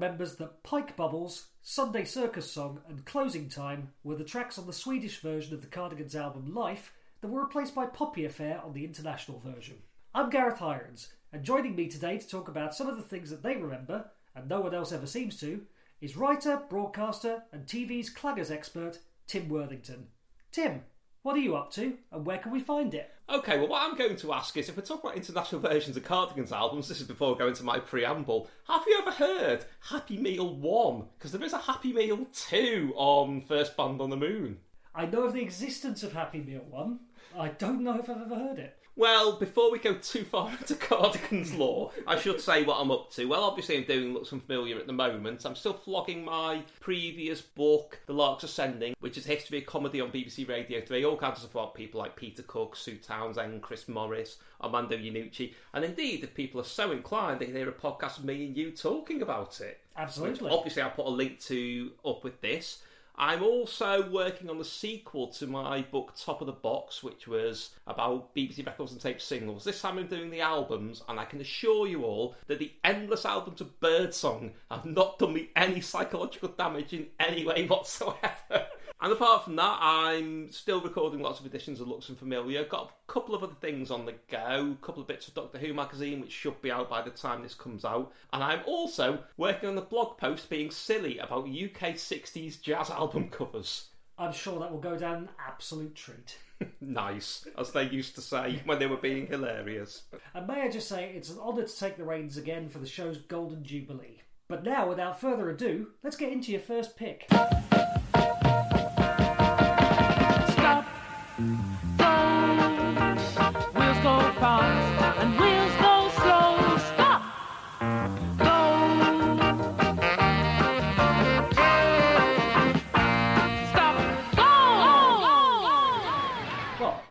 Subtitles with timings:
[0.00, 4.72] remembers that Pike Bubbles, Sunday Circus Song, and Closing Time were the tracks on the
[4.72, 8.86] Swedish version of the Cardigans album Life that were replaced by Poppy Affair on the
[8.86, 9.76] international version.
[10.14, 13.42] I'm Gareth Irons, and joining me today to talk about some of the things that
[13.42, 15.60] they remember, and no one else ever seems to,
[16.00, 20.06] is writer, broadcaster, and TV's claggers expert, Tim Worthington.
[20.50, 20.80] Tim,
[21.20, 23.12] what are you up to, and where can we find it?
[23.32, 26.02] Okay, well, what I'm going to ask is if we talk about international versions of
[26.02, 30.56] Cardigans albums, this is before going to my preamble, have you ever heard Happy Meal
[30.56, 31.04] 1?
[31.16, 34.58] Because there is a Happy Meal 2 on First Band on the Moon.
[34.96, 36.98] I know of the existence of Happy Meal 1.
[37.38, 38.76] I don't know if I've ever heard it.
[39.00, 43.10] Well, before we go too far into Cardigan's Law, I should say what I'm up
[43.12, 43.24] to.
[43.24, 45.46] Well, obviously, I'm doing Looks Unfamiliar at the moment.
[45.46, 50.12] I'm still flogging my previous book, The Larks Ascending, which is history of comedy on
[50.12, 51.02] BBC Radio 3.
[51.06, 55.54] All kinds of people like Peter Cook, Sue Townsend, Chris Morris, Armando Iannucci.
[55.72, 58.54] And indeed, if people are so inclined, they can hear a podcast of me and
[58.54, 59.80] you talking about it.
[59.96, 60.44] Absolutely.
[60.44, 62.82] Which obviously, I'll put a link to up with this.
[63.16, 67.70] I'm also working on the sequel to my book Top of the Box, which was
[67.86, 69.64] about BBC records and tape singles.
[69.64, 73.24] This time I'm doing the albums, and I can assure you all that the endless
[73.24, 78.66] albums of Birdsong have not done me any psychological damage in any way whatsoever.
[79.02, 82.64] And apart from that, I'm still recording lots of editions of Looks Unfamiliar.
[82.64, 85.56] Got a couple of other things on the go, a couple of bits of Doctor
[85.56, 88.12] Who magazine, which should be out by the time this comes out.
[88.34, 93.30] And I'm also working on the blog post being silly about UK 60s jazz album
[93.30, 93.88] covers.
[94.18, 96.36] I'm sure that will go down an absolute treat.
[96.82, 100.02] nice, as they used to say when they were being hilarious.
[100.34, 102.86] And may I just say, it's an honour to take the reins again for the
[102.86, 104.20] show's Golden Jubilee.
[104.46, 107.26] But now, without further ado, let's get into your first pick.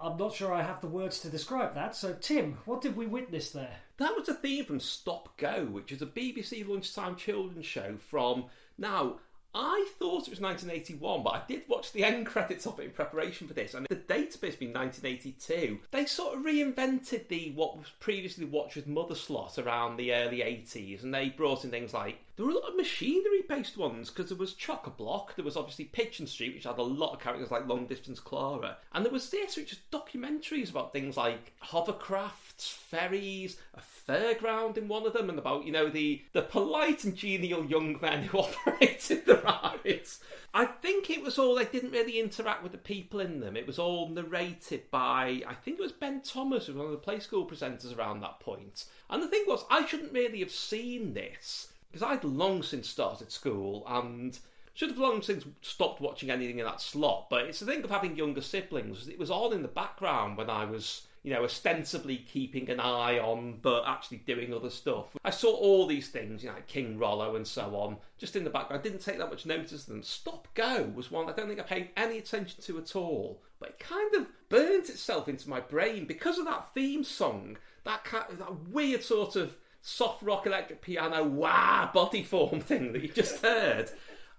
[0.01, 3.05] I'm not sure I have the words to describe that, so Tim, what did we
[3.05, 3.77] witness there?
[3.97, 8.45] That was a theme from Stop Go, which is a BBC lunchtime children's show from
[8.77, 9.19] now.
[9.53, 12.91] I thought it was 1981, but I did watch the end credits of it in
[12.91, 15.79] preparation for this, and the database being 1982.
[15.89, 20.39] They sort of reinvented the what was previously watched with Mother Slot around the early
[20.39, 24.29] 80s, and they brought in things like there were a lot of machinery-based ones because
[24.29, 27.19] there was Chock a Block, there was obviously Pigeon Street, which had a lot of
[27.19, 31.51] characters like Long Distance Clara, and there was this, which was documentaries about things like
[31.61, 37.03] hovercrafts, ferries, a fairground in one of them, and about you know the the polite
[37.03, 40.21] and genial young men who operated the rides.
[40.53, 43.57] I think it was all they didn't really interact with the people in them.
[43.57, 46.93] It was all narrated by I think it was Ben Thomas, who was one of
[46.93, 48.85] the play school presenters around that point.
[49.09, 53.31] And the thing was, I shouldn't really have seen this because I'd long since started
[53.31, 54.37] school and
[54.73, 57.29] should have long since stopped watching anything in that slot.
[57.29, 59.07] But it's the thing of having younger siblings.
[59.07, 63.19] It was all in the background when I was, you know, ostensibly keeping an eye
[63.19, 65.17] on, but actually doing other stuff.
[65.25, 68.45] I saw all these things, you know, like King Rollo and so on, just in
[68.45, 68.79] the background.
[68.79, 70.03] I didn't take that much notice of them.
[70.03, 73.41] Stop Go was one I don't think I paid any attention to at all.
[73.59, 77.57] But it kind of burnt itself into my brain because of that theme song.
[77.83, 83.01] That kind that weird sort of soft rock electric piano wah body form thing that
[83.01, 83.91] you just heard.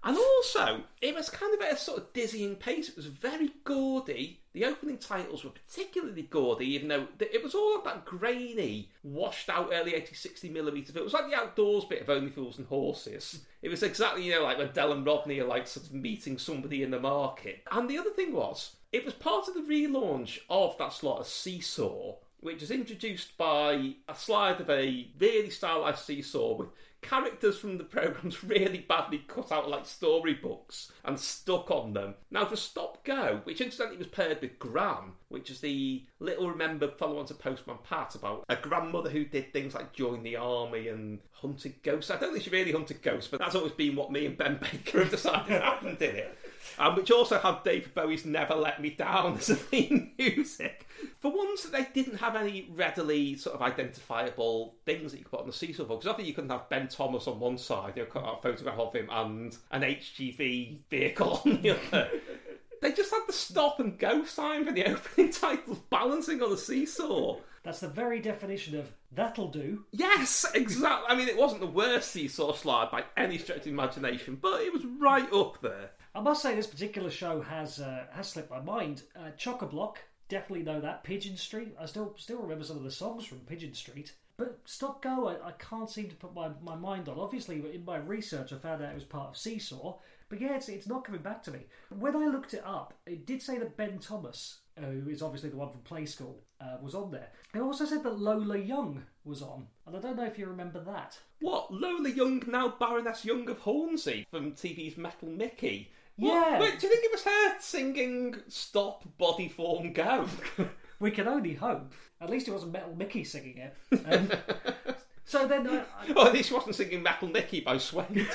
[0.03, 2.89] And also, it was kind of at a sort of dizzying pace.
[2.89, 4.39] It was very gaudy.
[4.53, 9.69] The opening titles were particularly gaudy, even though it was all that grainy, washed out
[9.71, 11.03] early 80s 60 millimeter film.
[11.03, 13.45] It was like the outdoors bit of Only Fools and Horses.
[13.61, 16.39] It was exactly, you know, like when Del and Rodney are like sort of meeting
[16.39, 17.63] somebody in the market.
[17.71, 21.27] And the other thing was, it was part of the relaunch of that slot of
[21.27, 26.69] Seesaw, which was introduced by a slide of a really stylized seesaw with
[27.01, 32.15] characters from the programmes really badly cut out like storybooks and stuck on them.
[32.29, 36.97] Now, for Stop Go, which incidentally was paired with Gran, which is the little remembered
[36.97, 40.87] follow on to Postman Pat about a grandmother who did things like join the army
[40.87, 42.11] and hunted ghosts.
[42.11, 44.59] I don't think she really hunted ghosts, but that's always been what me and Ben
[44.71, 46.37] Baker have decided happened in it.
[46.77, 50.87] Um, which also have David Bowie's Never Let Me Down as a theme music.
[51.19, 55.31] For ones that they didn't have any readily sort of identifiable things that you could
[55.31, 57.93] put on the seesaw for, because obviously you couldn't have Ben Thomas on one side,
[57.95, 62.09] you know, cut out a photograph of him and an HGV vehicle on the other.
[62.81, 66.57] they just had the stop and go sign for the opening titles balancing on the
[66.57, 67.37] seesaw.
[67.63, 69.85] That's the very definition of that'll do.
[69.91, 71.05] Yes, exactly.
[71.07, 74.73] I mean, it wasn't the worst seesaw slide by any stretch of imagination, but it
[74.73, 75.91] was right up there.
[76.21, 79.01] I must say this particular show has uh, has slipped my mind.
[79.15, 79.97] Uh, Chock a Block,
[80.29, 81.03] definitely know that.
[81.03, 84.13] Pigeon Street, I still still remember some of the songs from Pigeon Street.
[84.37, 87.17] But Stop Go, I, I can't seem to put my, my mind on.
[87.17, 89.97] Obviously, in my research, I found out it was part of Seesaw.
[90.29, 91.61] But yeah, it's, it's not coming back to me.
[91.89, 95.57] When I looked it up, it did say that Ben Thomas, who is obviously the
[95.57, 97.29] one from Play School, uh, was on there.
[97.55, 99.65] It also said that Lola Young was on.
[99.87, 101.17] And I don't know if you remember that.
[101.39, 101.73] What?
[101.73, 105.89] Lola Young, now Baroness Young of Hornsey from TV's Metal Mickey.
[106.17, 106.51] What?
[106.51, 106.59] Yeah.
[106.59, 110.27] Wait, do you think it was her singing Stop Body Form Go?
[111.01, 111.93] We can only hope.
[112.21, 113.75] At least it wasn't Metal Mickey singing it.
[114.05, 114.29] Um,
[115.25, 115.83] so then I, I,
[116.15, 118.27] oh, at least she wasn't singing Metal Mickey by Suede.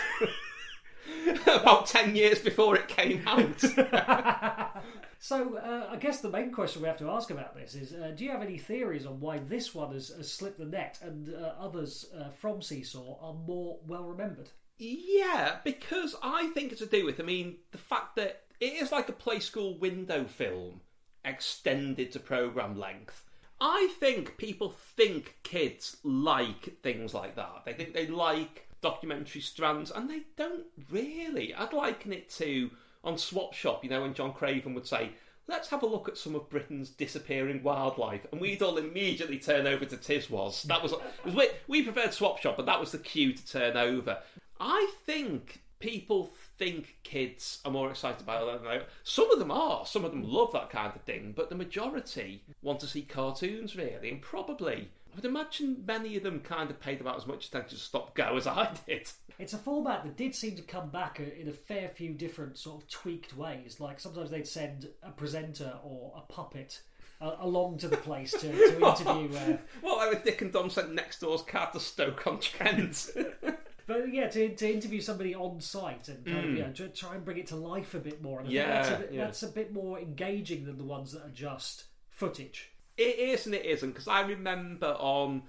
[1.46, 3.62] About 10 years before it came out.
[5.18, 8.12] So, uh, I guess the main question we have to ask about this is: uh,
[8.14, 11.34] Do you have any theories on why this one has, has slipped the net, and
[11.34, 14.50] uh, others uh, from Seesaw are more well remembered?
[14.78, 18.92] Yeah, because I think it's to do with, I mean, the fact that it is
[18.92, 20.80] like a play school window film
[21.24, 23.24] extended to programme length.
[23.60, 27.62] I think people think kids like things like that.
[27.64, 31.54] They think they like documentary strands, and they don't really.
[31.54, 32.70] I'd liken it to
[33.02, 35.10] on Swap Shop, you know, when John Craven would say,
[35.48, 39.66] Let's have a look at some of Britain's disappearing wildlife, and we'd all immediately turn
[39.66, 40.62] over to Tiswas.
[40.64, 40.92] That was,
[41.24, 44.18] was we, we preferred Swap Shop, but that was the cue to turn over.
[44.58, 49.84] I think people think kids are more excited about it Some of them are.
[49.86, 53.76] Some of them love that kind of thing, but the majority want to see cartoons,
[53.76, 54.88] really, and probably.
[55.16, 58.14] I would imagine many of them kind of paid about as much attention to Stop
[58.14, 59.08] Go as I did.
[59.38, 62.82] It's a format that did seem to come back in a fair few different sort
[62.82, 63.80] of tweaked ways.
[63.80, 66.82] Like sometimes they'd send a presenter or a puppet
[67.22, 69.34] uh, along to the place to, to interview.
[69.38, 73.08] Uh, Well, like with Dick and Dom sent next door's cat to Stoke on Trent.
[73.86, 77.14] But yeah, to, to interview somebody on site and kind of you know, try- try
[77.14, 78.40] and bring it to life a bit more.
[78.40, 79.24] And I think that's, a bit, yeah.
[79.24, 82.72] that's a bit more engaging than the ones that are just footage.
[82.96, 85.42] It is and it isn't because I remember on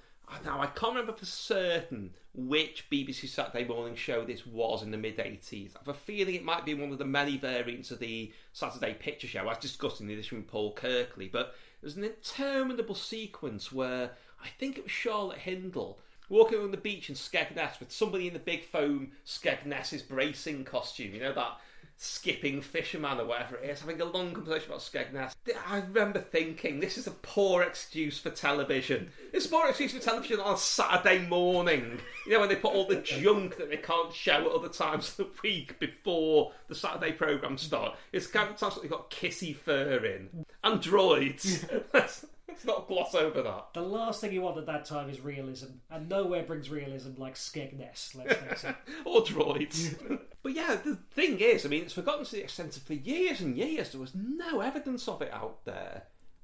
[0.44, 4.98] now I can't remember for certain which BBC Saturday morning show this was in the
[4.98, 5.74] mid eighties.
[5.76, 8.94] I have a feeling it might be one of the many variants of the Saturday
[8.94, 9.40] Picture Show.
[9.40, 14.12] I was discussing this with Paul Kirkley, but there's an interminable sequence where
[14.44, 18.34] I think it was Charlotte Hindle walking on the beach in Skegness with somebody in
[18.34, 21.14] the big foam Skegness's bracing costume.
[21.14, 21.60] You know that
[21.98, 25.34] skipping fisherman or whatever it is, having a long conversation about Skegness.
[25.68, 29.10] I remember thinking, this is a poor excuse for television.
[29.34, 32.00] It's a poor excuse for television on a Saturday morning.
[32.26, 35.10] You know, when they put all the junk that they can't show at other times
[35.10, 37.96] of the week before the Saturday programme start.
[38.12, 40.46] It's kind of times that they've got Kissyfur in.
[40.64, 41.68] And droids.
[42.58, 43.68] let's, not gloss over that.
[43.74, 47.36] The last thing you want at that time is realism, and nowhere brings realism like
[47.36, 48.76] Skegness, let's face it.
[49.06, 49.98] or droids.
[50.44, 53.42] but yeah, the thing is, I mean, it's forgotten to the extent of for years
[53.42, 56.04] and years there was no evidence of it out there.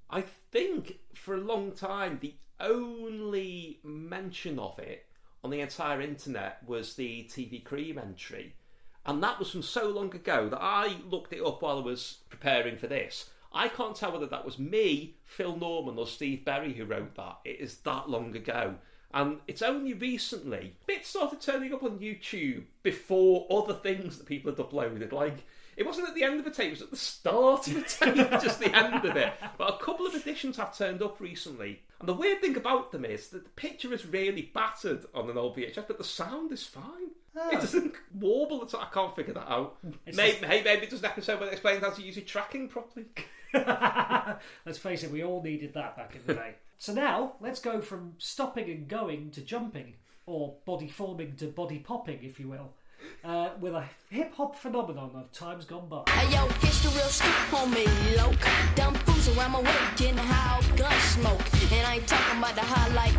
[0.09, 5.07] I think for a long time the only mention of it
[5.43, 8.55] on the entire internet was the TV Cream entry.
[9.05, 12.19] And that was from so long ago that I looked it up while I was
[12.29, 13.29] preparing for this.
[13.53, 17.39] I can't tell whether that was me, Phil Norman, or Steve Berry who wrote that.
[17.45, 18.75] It is that long ago.
[19.13, 24.51] And it's only recently bits started turning up on YouTube before other things that people
[24.51, 25.11] had uploaded.
[25.11, 25.45] Like
[25.77, 27.81] it wasn't at the end of the tape; it was at the start of the
[27.81, 29.33] tape, just the end of it.
[29.57, 33.05] But a couple of editions have turned up recently, and the weird thing about them
[33.05, 36.65] is that the picture is really battered on an old VHS, but the sound is
[36.65, 37.11] fine.
[37.35, 37.59] It ah.
[37.59, 38.73] doesn't warble at.
[38.75, 39.77] I can't figure that out.
[40.05, 42.67] It's Maybe, maybe, maybe there's an episode where it explains how to use your tracking
[42.67, 43.05] properly.
[44.65, 46.55] let's face it, we all needed that back in the day.
[46.77, 49.95] So now, let's go from stopping and going to jumping,
[50.25, 52.73] or body forming to body popping, if you will,
[53.23, 56.03] uh, with a hip hop phenomenon of times gone by.
[56.09, 56.47] Hey yo,
[56.95, 58.35] real scoop, homie, loc.
[58.75, 61.41] Dumb fools around my way, getting high gun smoke.
[61.71, 62.61] And I ain't talking about the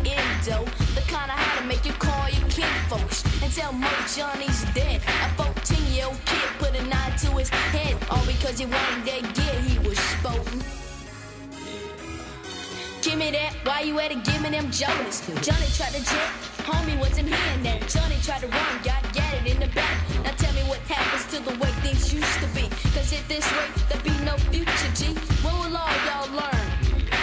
[0.05, 0.65] endo.
[0.95, 2.47] The kind of to make you call your
[2.89, 3.23] folks.
[3.41, 5.01] And tell Mo Johnny's dead.
[5.23, 6.83] A 14 year old kid put a
[7.19, 7.95] to his head.
[8.09, 10.63] All because he wanted that gear he was sporting.
[13.01, 14.23] Give me that, why you at it?
[14.23, 15.21] Give me them Jonas.
[15.45, 16.29] Johnny tried to jet,
[16.65, 17.87] homie wasn't hearing that.
[17.87, 19.95] Johnny tried to run, got gatted in the back.
[20.23, 22.65] Now tell me what happens to the way things used to be.
[22.93, 25.13] Cause at this rate, there be no future, G.
[25.45, 26.65] When will all y'all learn?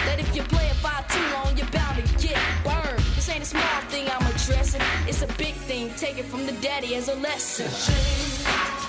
[0.07, 3.03] That if you play a fight too long, you're bound to get burned.
[3.15, 5.91] This ain't a small thing I'm addressing, it's a big thing.
[5.95, 8.82] Take it from the daddy as a lesson.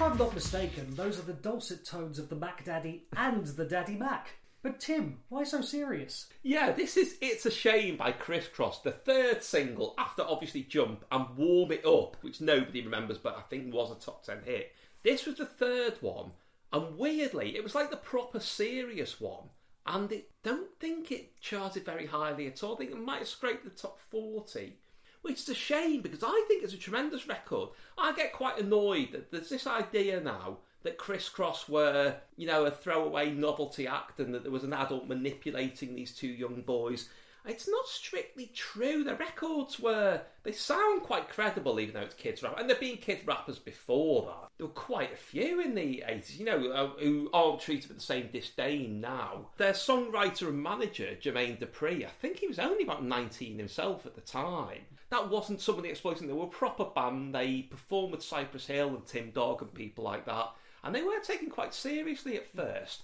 [0.00, 3.66] If I'm not mistaken, those are the dulcet tones of the Mac Daddy and the
[3.66, 4.30] Daddy Mac.
[4.62, 6.26] But Tim, why so serious?
[6.42, 11.04] Yeah, this is It's a Shame by Kris Kross, the third single after obviously Jump
[11.12, 14.72] and Warm It Up, which nobody remembers but I think was a top 10 hit.
[15.02, 16.30] This was the third one,
[16.72, 19.50] and weirdly, it was like the proper serious one,
[19.84, 22.72] and I don't think it charted very highly at all.
[22.72, 24.78] I think it might have scraped the top 40.
[25.22, 27.70] Which is a shame because I think it's a tremendous record.
[27.98, 32.64] I get quite annoyed that there's this idea now that Kris Kross were, you know,
[32.64, 37.08] a throwaway novelty act and that there was an adult manipulating these two young boys.
[37.46, 39.02] It's not strictly true.
[39.02, 42.58] The records were, they sound quite credible even though it's kids rap.
[42.58, 44.50] And there have been kid rappers before that.
[44.58, 47.98] There were quite a few in the 80s, you know, uh, who aren't treated with
[47.98, 49.46] the same disdain now.
[49.56, 54.14] Their songwriter and manager, Jermaine Dupri, I think he was only about 19 himself at
[54.14, 54.82] the time.
[55.10, 56.26] That wasn't somebody exploiting.
[56.26, 57.34] They were a proper band.
[57.34, 61.20] They performed with Cypress Hill and Tim Dog and people like that and they were
[61.20, 63.02] taken quite seriously at first.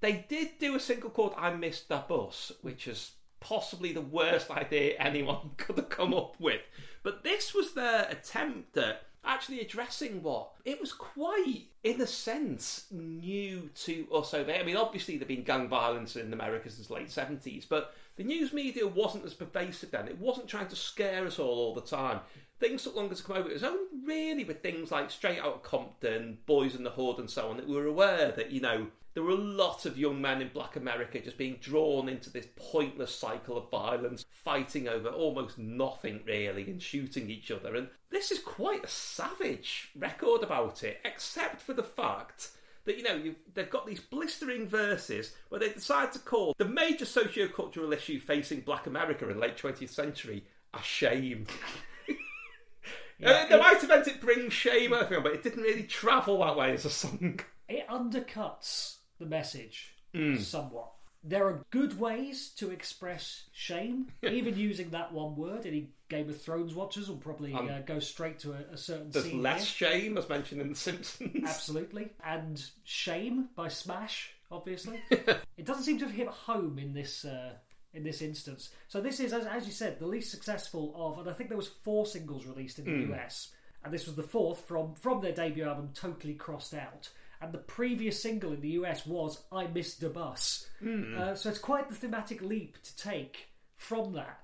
[0.00, 4.50] They did do a single called I Missed the Bus, which is possibly the worst
[4.50, 6.62] idea anyone could have come up with.
[7.02, 12.86] But this was their attempt at actually addressing what it was quite, in a sense,
[12.90, 14.62] new to us over here.
[14.62, 18.24] I mean, obviously there'd been gang violence in America since the late seventies, but the
[18.24, 20.08] news media wasn't as pervasive then.
[20.08, 22.18] It wasn't trying to scare us all all the time.
[22.58, 23.48] Things took longer to come over.
[23.48, 27.30] It was only really with things like Straight Outta Compton, Boys in the Hood, and
[27.30, 30.20] so on that we were aware that you know there were a lot of young
[30.20, 35.10] men in Black America just being drawn into this pointless cycle of violence, fighting over
[35.10, 37.76] almost nothing really, and shooting each other.
[37.76, 42.50] And this is quite a savage record about it, except for the fact
[42.88, 46.64] that you know you've, they've got these blistering verses where they decide to call the
[46.64, 51.46] major socio-cultural issue facing Black America in the late 20th century a shame.
[53.20, 55.82] Yeah, uh, they it- might have meant it brings shame, think, but it didn't really
[55.82, 57.40] travel that way as a song.
[57.68, 60.36] It undercuts the message Hmm.
[60.36, 60.92] somewhat.
[61.24, 65.66] There are good ways to express shame, even using that one word.
[65.66, 69.10] Any Game of Thrones watchers will probably uh, go straight to a, a certain Um,
[69.10, 69.42] There's scene.
[69.42, 69.90] less here.
[69.90, 71.44] shame, as mentioned in The Simpsons.
[71.44, 72.10] Absolutely.
[72.24, 75.00] And Shame by Smash, obviously.
[75.10, 77.52] it doesn't seem to have hit home in this uh,
[77.94, 78.70] in this instance.
[78.86, 81.58] So this is, as, as you said, the least successful of, and I think there
[81.58, 83.48] was four singles released in the US,
[83.84, 87.10] and this was the fourth from from their debut album, Totally Crossed Out.
[87.40, 90.66] And the previous single in the US was I Missed the Bus.
[91.16, 94.40] Uh, so it's quite the thematic leap to take from that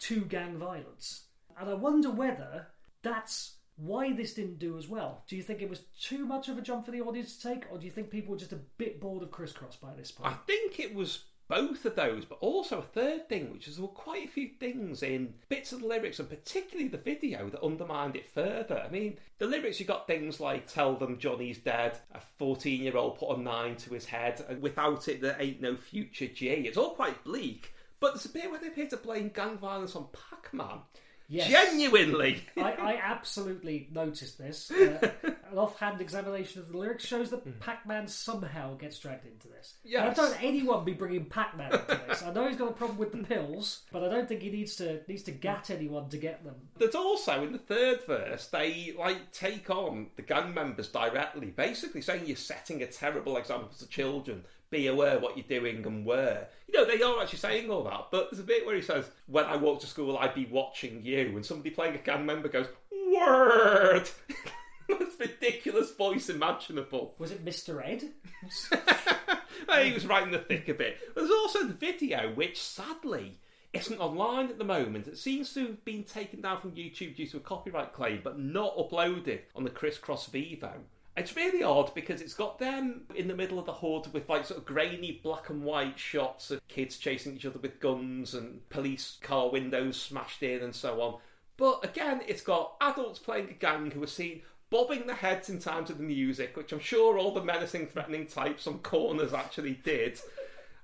[0.00, 1.24] to gang violence.
[1.58, 2.68] And I wonder whether
[3.02, 5.24] that's why this didn't do as well.
[5.28, 7.64] Do you think it was too much of a jump for the audience to take,
[7.70, 10.10] or do you think people were just a bit bored of Kris Kross by this
[10.10, 10.32] point?
[10.32, 13.84] I think it was both of those, but also a third thing, which is there
[13.84, 17.62] were quite a few things in bits of the lyrics and particularly the video that
[17.62, 18.82] undermined it further.
[18.84, 23.36] I mean, the lyrics you got things like "Tell them Johnny's dead," a fourteen-year-old put
[23.36, 26.48] a nine to his head, and without it there ain't no future G.
[26.48, 27.72] It's all quite bleak.
[27.98, 30.80] But there's a bit where they appear to blame gang violence on Pac-Man.
[31.28, 31.48] Yes.
[31.48, 32.42] Genuinely.
[32.56, 34.70] I, I absolutely noticed this.
[34.70, 35.10] Uh,
[35.50, 39.74] an offhand examination of the lyrics shows that Pac-Man somehow gets dragged into this.
[39.84, 40.06] And Hmm.
[40.06, 40.18] Yes.
[40.18, 42.22] I don't anyone be bringing Pac-Man into this.
[42.22, 44.76] I know he's got a problem with the pills, but I don't think he needs
[44.76, 46.54] to needs to gat anyone to get them.
[46.78, 52.02] There's also in the third verse they like take on the gang members directly, basically
[52.02, 54.44] saying you're setting a terrible example to children.
[54.70, 56.48] Be aware what you're doing and where.
[56.68, 59.08] You know, they are actually saying all that, but there's a bit where he says,
[59.26, 62.48] When I walk to school I'd be watching you and somebody playing a gang member
[62.48, 64.08] goes, Word
[64.88, 67.14] Most ridiculous voice imaginable.
[67.18, 67.84] Was it Mr.
[67.84, 68.04] Ed?
[69.84, 70.98] he was right in the thick of it.
[71.14, 73.38] There's also the video, which sadly
[73.72, 75.08] isn't online at the moment.
[75.08, 78.38] It seems to have been taken down from YouTube due to a copyright claim, but
[78.38, 80.72] not uploaded on the Crisscross Vevo.
[81.16, 84.44] It's really odd because it's got them in the middle of the hood with like
[84.44, 88.68] sort of grainy black and white shots of kids chasing each other with guns and
[88.68, 91.18] police car windows smashed in and so on.
[91.56, 95.58] But again, it's got adults playing a gang who are seen bobbing their heads in
[95.58, 99.80] time to the music, which I'm sure all the menacing, threatening types on corners actually
[99.84, 100.20] did.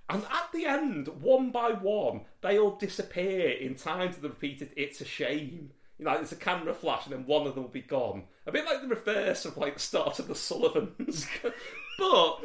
[0.09, 4.73] And at the end, one by one, they all disappear in time to the repeated
[4.77, 5.73] "It's a shame."
[6.03, 8.25] You know, there's a camera flash, and then one of them will be gone.
[8.49, 11.29] A bit like the reverse of like the start of the Sullivans.
[11.99, 12.41] but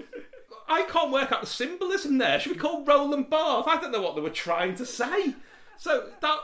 [0.70, 2.40] I can't work out the symbolism there.
[2.40, 3.68] Should we call Roland Barthes?
[3.68, 5.34] I don't know what they were trying to say.
[5.78, 6.38] So that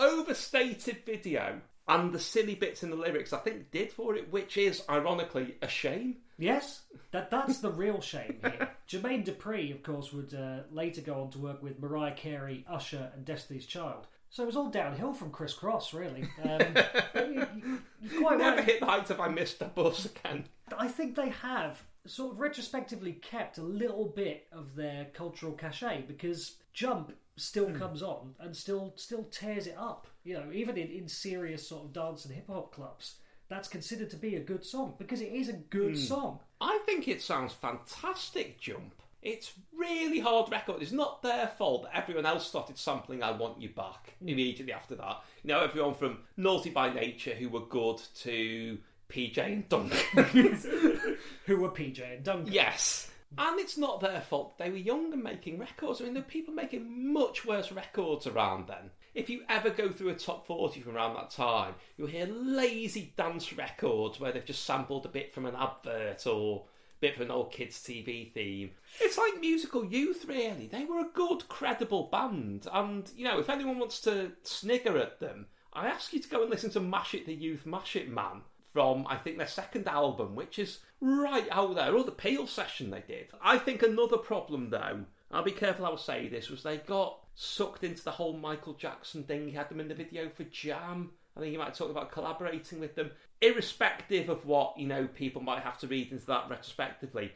[0.00, 4.56] overstated video and the silly bits in the lyrics, I think, did for it, which
[4.56, 6.16] is ironically a shame.
[6.38, 8.68] Yes, that that's the real shame here.
[8.88, 13.12] Jermaine Dupri, of course, would uh, later go on to work with Mariah Carey, Usher,
[13.14, 14.08] and Destiny's Child.
[14.30, 16.28] So it was all downhill from Kris Kross, really.
[16.42, 18.64] Um, you- you- quite Never right.
[18.64, 20.44] hit the heights of I missed the bus again.
[20.76, 26.04] I think they have sort of retrospectively kept a little bit of their cultural cachet
[26.06, 30.06] because Jump still comes on and still still tears it up.
[30.24, 33.16] You know, even in, in serious sort of dance and hip hop clubs,
[33.48, 36.40] that's considered to be a good song because it is a good song.
[36.60, 38.94] I think it sounds fantastic, Jump.
[39.22, 40.80] It's really hard record.
[40.80, 44.28] It's not their fault that everyone else started sampling I Want You Back hmm.
[44.28, 45.22] immediately after that.
[45.42, 49.98] You know, everyone from Naughty by Nature, who were good, to PJ and Duncan.
[51.46, 52.52] Who were PJ and Duncan?
[52.52, 53.10] yes.
[53.36, 54.56] And it's not their fault.
[54.56, 56.00] They were young and making records.
[56.00, 58.90] I mean, there were people making much worse records around then.
[59.14, 63.12] If you ever go through a top 40 from around that time, you'll hear lazy
[63.16, 66.64] dance records where they've just sampled a bit from an advert or
[67.00, 68.70] bit from an old kids' TV theme.
[69.00, 70.66] It's like musical youth, really.
[70.66, 72.66] They were a good, credible band.
[72.72, 76.42] And, you know, if anyone wants to snigger at them, I ask you to go
[76.42, 79.88] and listen to Mash It the Youth, Mash It Man from I think their second
[79.88, 83.28] album, which is right out there, or the Peel session they did.
[83.42, 87.18] I think another problem though, I'll be careful how I say this, was they got
[87.34, 89.46] sucked into the whole Michael Jackson thing.
[89.46, 91.10] He had them in the video for Jam.
[91.36, 93.10] I think you might talk about collaborating with them.
[93.40, 97.32] Irrespective of what, you know, people might have to read into that retrospectively,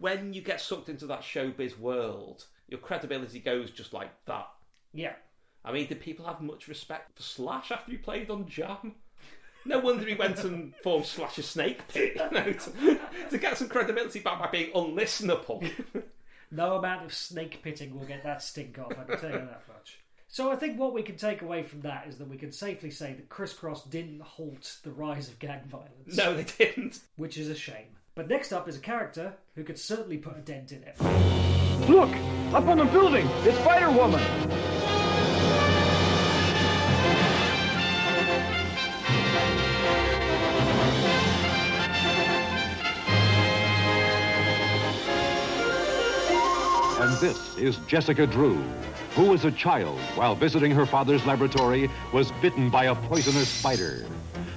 [0.00, 4.48] when you get sucked into that showbiz world, your credibility goes just like that.
[4.92, 5.14] Yeah.
[5.64, 8.94] I mean, did people have much respect for Slash after he played on Jam?
[9.64, 14.20] No wonder he went and formed Slash's Snakepit, you know, to, to get some credibility
[14.20, 15.68] back by being unlistenable.
[16.50, 19.64] No amount of snake pitting will get that stink off, I can tell you that
[19.68, 19.98] much.
[20.36, 22.90] So I think what we can take away from that is that we can safely
[22.90, 27.00] say that Kris Kross didn't halt the rise of gang violence, no, they didn't.
[27.16, 27.86] which is a shame.
[28.14, 31.00] But next up is a character who could certainly put a dent in it.
[31.88, 32.10] Look!
[32.52, 33.26] Up on the building!
[33.44, 35.05] It's Spider Woman!
[47.20, 48.56] This is Jessica Drew,
[49.14, 54.04] who as a child, while visiting her father's laboratory, was bitten by a poisonous spider.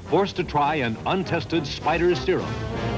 [0.10, 2.54] Forced to try an untested spider serum,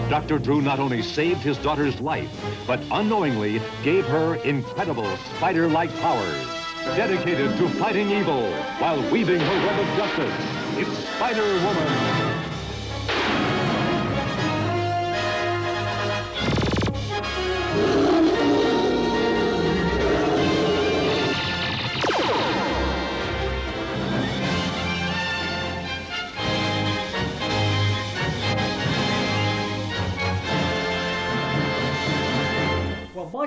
[0.09, 0.39] Dr.
[0.39, 2.31] Drew not only saved his daughter's life,
[2.65, 6.47] but unknowingly gave her incredible spider-like powers.
[6.95, 10.45] Dedicated to fighting evil while weaving her web of justice,
[10.77, 12.30] it's Spider-Woman.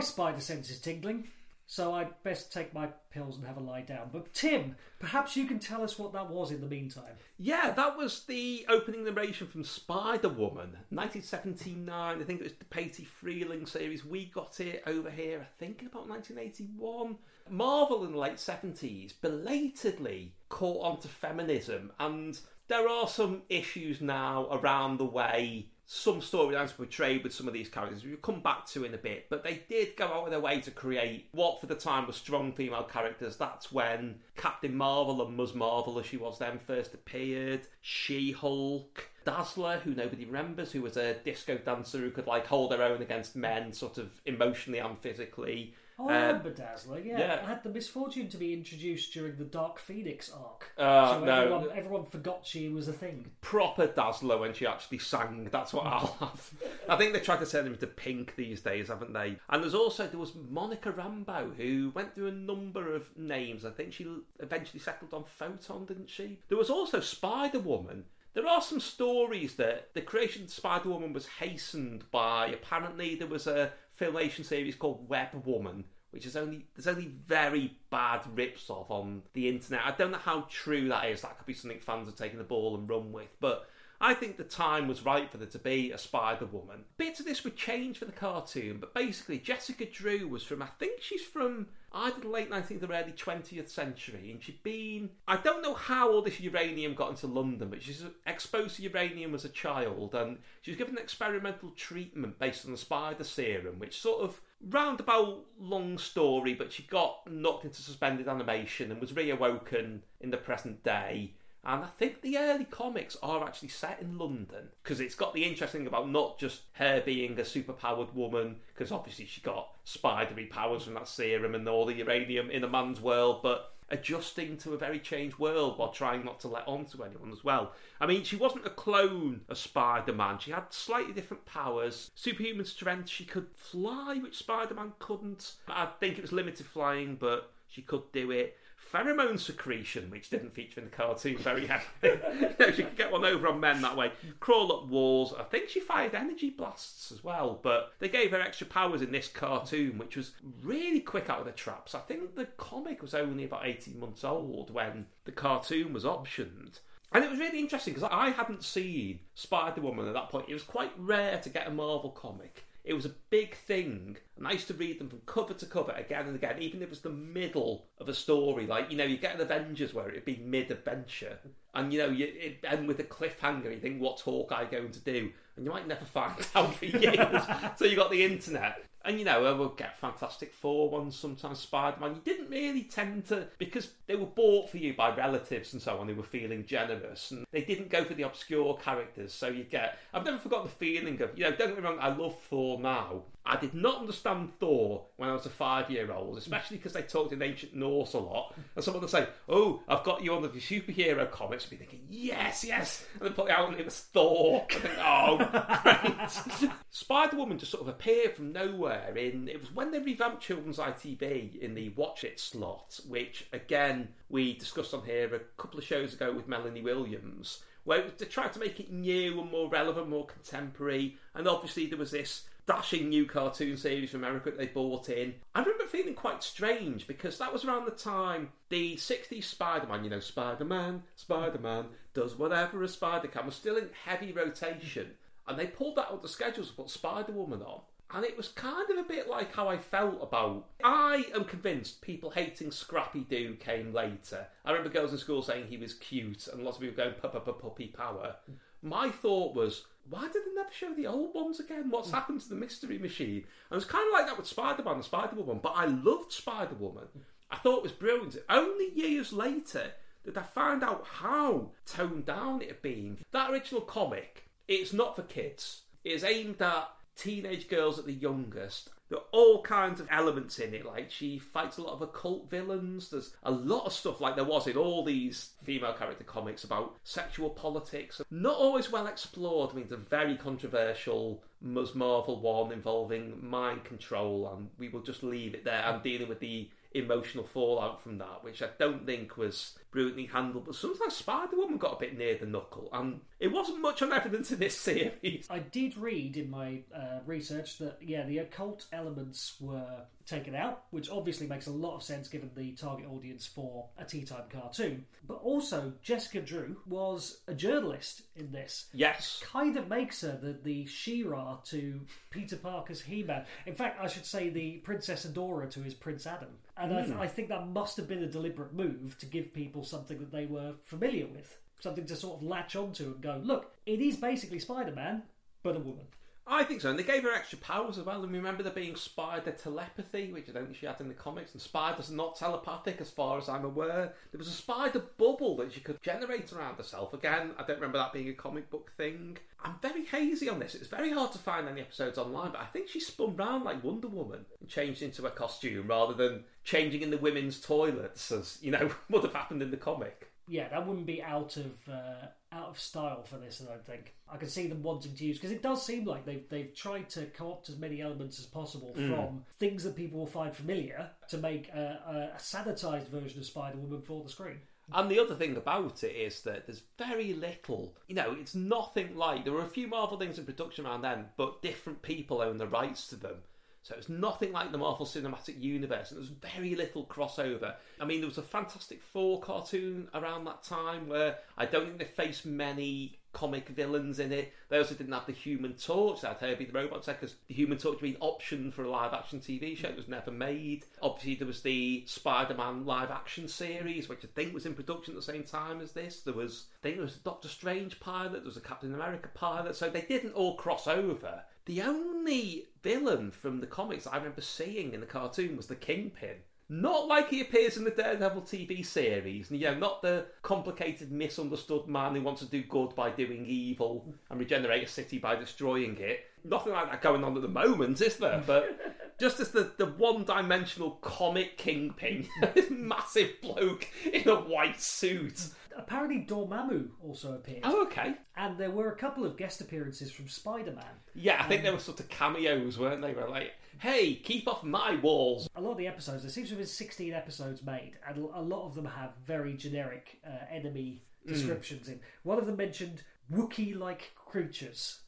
[0.04, 1.24] Spider sense is tingling,
[1.66, 4.10] so I'd best take my pills and have a lie down.
[4.12, 7.14] But Tim, perhaps you can tell us what that was in the meantime.
[7.38, 12.20] Yeah, that was the opening narration from Spider Woman, 1979.
[12.20, 14.04] I think it was DePatie-Freleng series.
[14.04, 17.16] We got it over here, I think, in about 1981.
[17.48, 22.38] Marvel in the late 70s belatedly caught on to feminism, and
[22.68, 27.68] there are some issues now around the way some storylines portrayed with some of these
[27.68, 30.40] characters, we'll come back to in a bit, but they did go out of their
[30.40, 33.36] way to create what for the time were strong female characters.
[33.36, 35.54] That's when Captain Marvel and Ms.
[35.54, 39.10] Marvel, as she was then, first appeared, She Hulk.
[39.24, 43.00] Dazzler, who nobody remembers, who was a disco dancer who could like hold her own
[43.00, 45.74] against men, sort of emotionally and physically.
[45.98, 47.18] Oh, I Uh, remember Dazzler, yeah.
[47.18, 47.40] yeah.
[47.44, 50.72] I had the misfortune to be introduced during the Dark Phoenix arc.
[50.76, 51.32] Uh, so no.
[51.42, 53.30] everyone, everyone forgot she was a thing.
[53.40, 55.48] proper Dazzler when she actually sang.
[55.52, 56.50] That's what I'll have.
[56.88, 59.36] I think they tried to turn him to pink these days, haven't they?
[59.48, 63.64] And there's also there was Monica Rambeau who went through a number of names.
[63.64, 64.06] I think she
[64.40, 66.40] eventually settled on Photon, didn't she?
[66.48, 68.04] There was also Spider Woman.
[68.34, 73.28] There are some stories that the creation of Spider Woman was hastened by apparently there
[73.28, 78.70] was a filmation series called Web Woman which is only there's only very bad rips
[78.70, 79.80] of on the internet.
[79.84, 81.22] I don't know how true that is.
[81.22, 83.68] That could be something fans are taking the ball and run with, but
[84.00, 86.84] I think the time was right for there to be a Spider Woman.
[86.98, 90.68] Bits of this would change for the cartoon, but basically Jessica Drew was from I
[90.78, 95.36] think she's from either the late 19th or early 20th century, and she'd been I
[95.36, 99.44] don't know how all this uranium got into London, but she's exposed to uranium as
[99.44, 104.00] a child, and she was given an experimental treatment based on the spider serum, which
[104.00, 110.00] sort of roundabout long story, but she got knocked into suspended animation and was reawoken
[110.20, 111.32] in the present day.
[111.66, 115.44] And I think the early comics are actually set in London because it's got the
[115.44, 120.46] interesting thing about not just her being a superpowered woman, because obviously she got spidery
[120.46, 124.72] powers from that serum and all the uranium in a man's world, but adjusting to
[124.72, 127.72] a very changed world while trying not to let on to anyone as well.
[128.00, 130.38] I mean, she wasn't a clone of Spider Man.
[130.38, 132.10] She had slightly different powers.
[132.14, 135.54] Superhuman strength, she could fly, which Spider Man couldn't.
[135.68, 138.58] I think it was limited flying, but she could do it.
[138.94, 142.20] Pheromone secretion, which didn't feature in the cartoon very heavily.
[142.40, 144.12] you know, she could get one over on men that way.
[144.38, 145.34] Crawl up walls.
[145.38, 149.10] I think she fired energy blasts as well, but they gave her extra powers in
[149.10, 151.94] this cartoon, which was really quick out of the traps.
[151.94, 156.78] I think the comic was only about 18 months old when the cartoon was optioned.
[157.10, 160.48] And it was really interesting because I hadn't seen Spider Woman at that point.
[160.48, 162.64] It was quite rare to get a Marvel comic.
[162.84, 165.92] It was a big thing, and I used to read them from cover to cover
[165.92, 168.66] again and again, even if it was the middle of a story.
[168.66, 171.38] Like, you know, you get an Avengers where it'd be mid adventure,
[171.74, 173.72] and you know, you it end with a cliffhanger.
[173.72, 175.32] You think, what's Hawkeye going to do?
[175.56, 177.42] And you might never find out for years.
[177.76, 178.84] so you got the internet.
[179.04, 182.14] And you know, we'll get Fantastic Four ones, sometimes Spider Man.
[182.14, 185.98] You didn't really tend to, because they were bought for you by relatives and so
[185.98, 187.30] on, they were feeling generous.
[187.30, 189.34] And they didn't go for the obscure characters.
[189.34, 191.98] So you get, I've never forgotten the feeling of, you know, don't get me wrong,
[192.00, 193.24] I love Thor now.
[193.46, 197.02] I did not understand Thor when I was a five year old, especially because they
[197.02, 198.54] talked in ancient Norse a lot.
[198.74, 201.64] And someone would say, Oh, I've got you on the superhero comics.
[201.64, 203.04] I'd be thinking, Yes, yes.
[203.14, 204.66] And then put it out and it was Thor.
[204.70, 206.70] I think, Oh, great.
[206.90, 209.14] Spider Woman just sort of appeared from nowhere.
[209.16, 214.08] In It was when they revamped Children's ITV in the Watch It slot, which again
[214.30, 218.50] we discussed on here a couple of shows ago with Melanie Williams where they tried
[218.54, 221.16] to make it new and more relevant, more contemporary.
[221.34, 225.34] And obviously, there was this dashing new cartoon series from America that they bought in.
[225.54, 230.04] I remember feeling quite strange because that was around the time the 60s Spider Man,
[230.04, 234.32] you know, Spider Man, Spider Man does whatever a spider can, was still in heavy
[234.32, 235.10] rotation.
[235.46, 237.80] And they pulled that out the schedules to put Spider Woman on.
[238.14, 240.66] And it was kind of a bit like how I felt about.
[240.84, 244.46] I am convinced people hating Scrappy Doo came later.
[244.64, 247.32] I remember girls in school saying he was cute, and lots of people going pup
[247.32, 248.36] pup puppy power.
[248.82, 251.90] My thought was, why did they never show the old ones again?
[251.90, 253.44] What's happened to the Mystery Machine?
[253.70, 255.86] And it was kind of like that with Spider Man and Spider Woman, but I
[255.86, 257.08] loved Spider Woman.
[257.50, 258.36] I thought it was brilliant.
[258.48, 259.92] Only years later
[260.24, 263.18] did I find out how toned down it had been.
[263.32, 265.82] That original comic, it's not for kids.
[266.02, 268.90] It is aimed at teenage girls at the youngest.
[269.08, 270.84] There are all kinds of elements in it.
[270.84, 273.10] Like she fights a lot of occult villains.
[273.10, 276.96] There's a lot of stuff like there was in all these female character comics about
[277.04, 278.20] sexual politics.
[278.30, 279.70] Not always well explored.
[279.70, 281.94] I mean, there's a very controversial Ms.
[281.94, 285.84] Marvel one involving mind control, and we will just leave it there.
[285.84, 290.64] I'm dealing with the emotional fallout from that, which I don't think was brilliantly handled.
[290.64, 294.12] But sometimes Spider Woman got a bit near the knuckle, and it wasn't much on
[294.12, 295.46] evidence in this series.
[295.50, 300.84] I did read in my uh, research that yeah, the occult elements were taken out,
[300.90, 304.44] which obviously makes a lot of sense given the target audience for a tea time
[304.50, 305.04] cartoon.
[305.26, 308.86] But also, Jessica Drew was a journalist in this.
[308.92, 309.42] Yes.
[309.44, 313.44] Kind of makes her the, the She-Ra to Peter Parker's He-Man.
[313.66, 316.48] In fact, I should say the Princess Adora to his Prince Adam.
[316.76, 317.20] And I, th- hmm.
[317.20, 320.46] I think that must have been a deliberate move to give people something that they
[320.46, 321.56] were familiar with.
[321.80, 325.22] Something to sort of latch onto and go, look, it is basically Spider-Man,
[325.62, 326.06] but a woman.
[326.46, 328.22] I think so, and they gave her extra powers as well.
[328.22, 331.52] And remember there being spider telepathy, which I don't think she had in the comics,
[331.52, 334.12] and spiders not telepathic as far as I'm aware.
[334.30, 337.14] There was a spider bubble that she could generate around herself.
[337.14, 339.38] Again, I don't remember that being a comic book thing.
[339.64, 340.74] I'm very hazy on this.
[340.74, 343.82] It's very hard to find any episodes online, but I think she spun round like
[343.82, 348.58] Wonder Woman and changed into a costume rather than changing in the women's toilets, as
[348.60, 350.30] you know would have happened in the comic.
[350.46, 353.62] yeah, that wouldn't be out of uh, out of style for this.
[353.62, 354.14] I don't think.
[354.32, 357.08] I can see them wanting to use because it does seem like they've they've tried
[357.10, 359.08] to co-opt as many elements as possible mm.
[359.08, 363.46] from things that people will find familiar to make a, a, a sanitized version of
[363.46, 364.58] Spider Woman for the screen.
[364.92, 369.16] And the other thing about it is that there's very little, you know, it's nothing
[369.16, 372.58] like there were a few Marvel things in production around then, but different people own
[372.58, 373.36] the rights to them.
[373.84, 377.74] So it's nothing like the Marvel Cinematic Universe, and there's very little crossover.
[378.00, 381.98] I mean, there was a Fantastic Four cartoon around that time where I don't think
[381.98, 384.54] they faced many comic villains in it.
[384.70, 386.22] They also didn't have the Human Torch.
[386.22, 389.40] They had Herbie the Robot because the Human Torch being option for a live action
[389.40, 389.88] TV show.
[389.88, 390.86] It was never made.
[391.02, 395.12] Obviously, there was the Spider Man live action series, which I think was in production
[395.12, 396.22] at the same time as this.
[396.22, 399.28] There was, I think there was a Doctor Strange pilot, there was a Captain America
[399.34, 399.76] pilot.
[399.76, 401.42] So they didn't all cross over.
[401.66, 406.36] The only villain from the comics I remember seeing in the cartoon was the Kingpin.
[406.68, 411.12] Not like he appears in the Daredevil TV series, and you know, not the complicated,
[411.12, 415.36] misunderstood man who wants to do good by doing evil and regenerate a city by
[415.36, 416.20] destroying it.
[416.42, 418.42] Nothing like that going on at the moment, is there?
[418.46, 424.80] But just as the, the one dimensional comic kingpin, this massive bloke in a white
[424.80, 425.48] suit.
[425.76, 428.14] Apparently, Dormammu also appeared, Oh, okay.
[428.36, 430.84] and there were a couple of guest appearances from Spider-Man.
[431.14, 433.12] Yeah, I think they were sort of cameos, weren't they?
[433.12, 435.48] Were like, hey, keep off my walls.
[435.56, 438.40] A lot of the episodes, there seems to have been 16 episodes made, and a
[438.40, 441.32] lot of them have very generic uh, enemy Hmm.
[441.32, 442.00] descriptions in.
[442.22, 445.00] One of them mentioned Wookiee like creatures.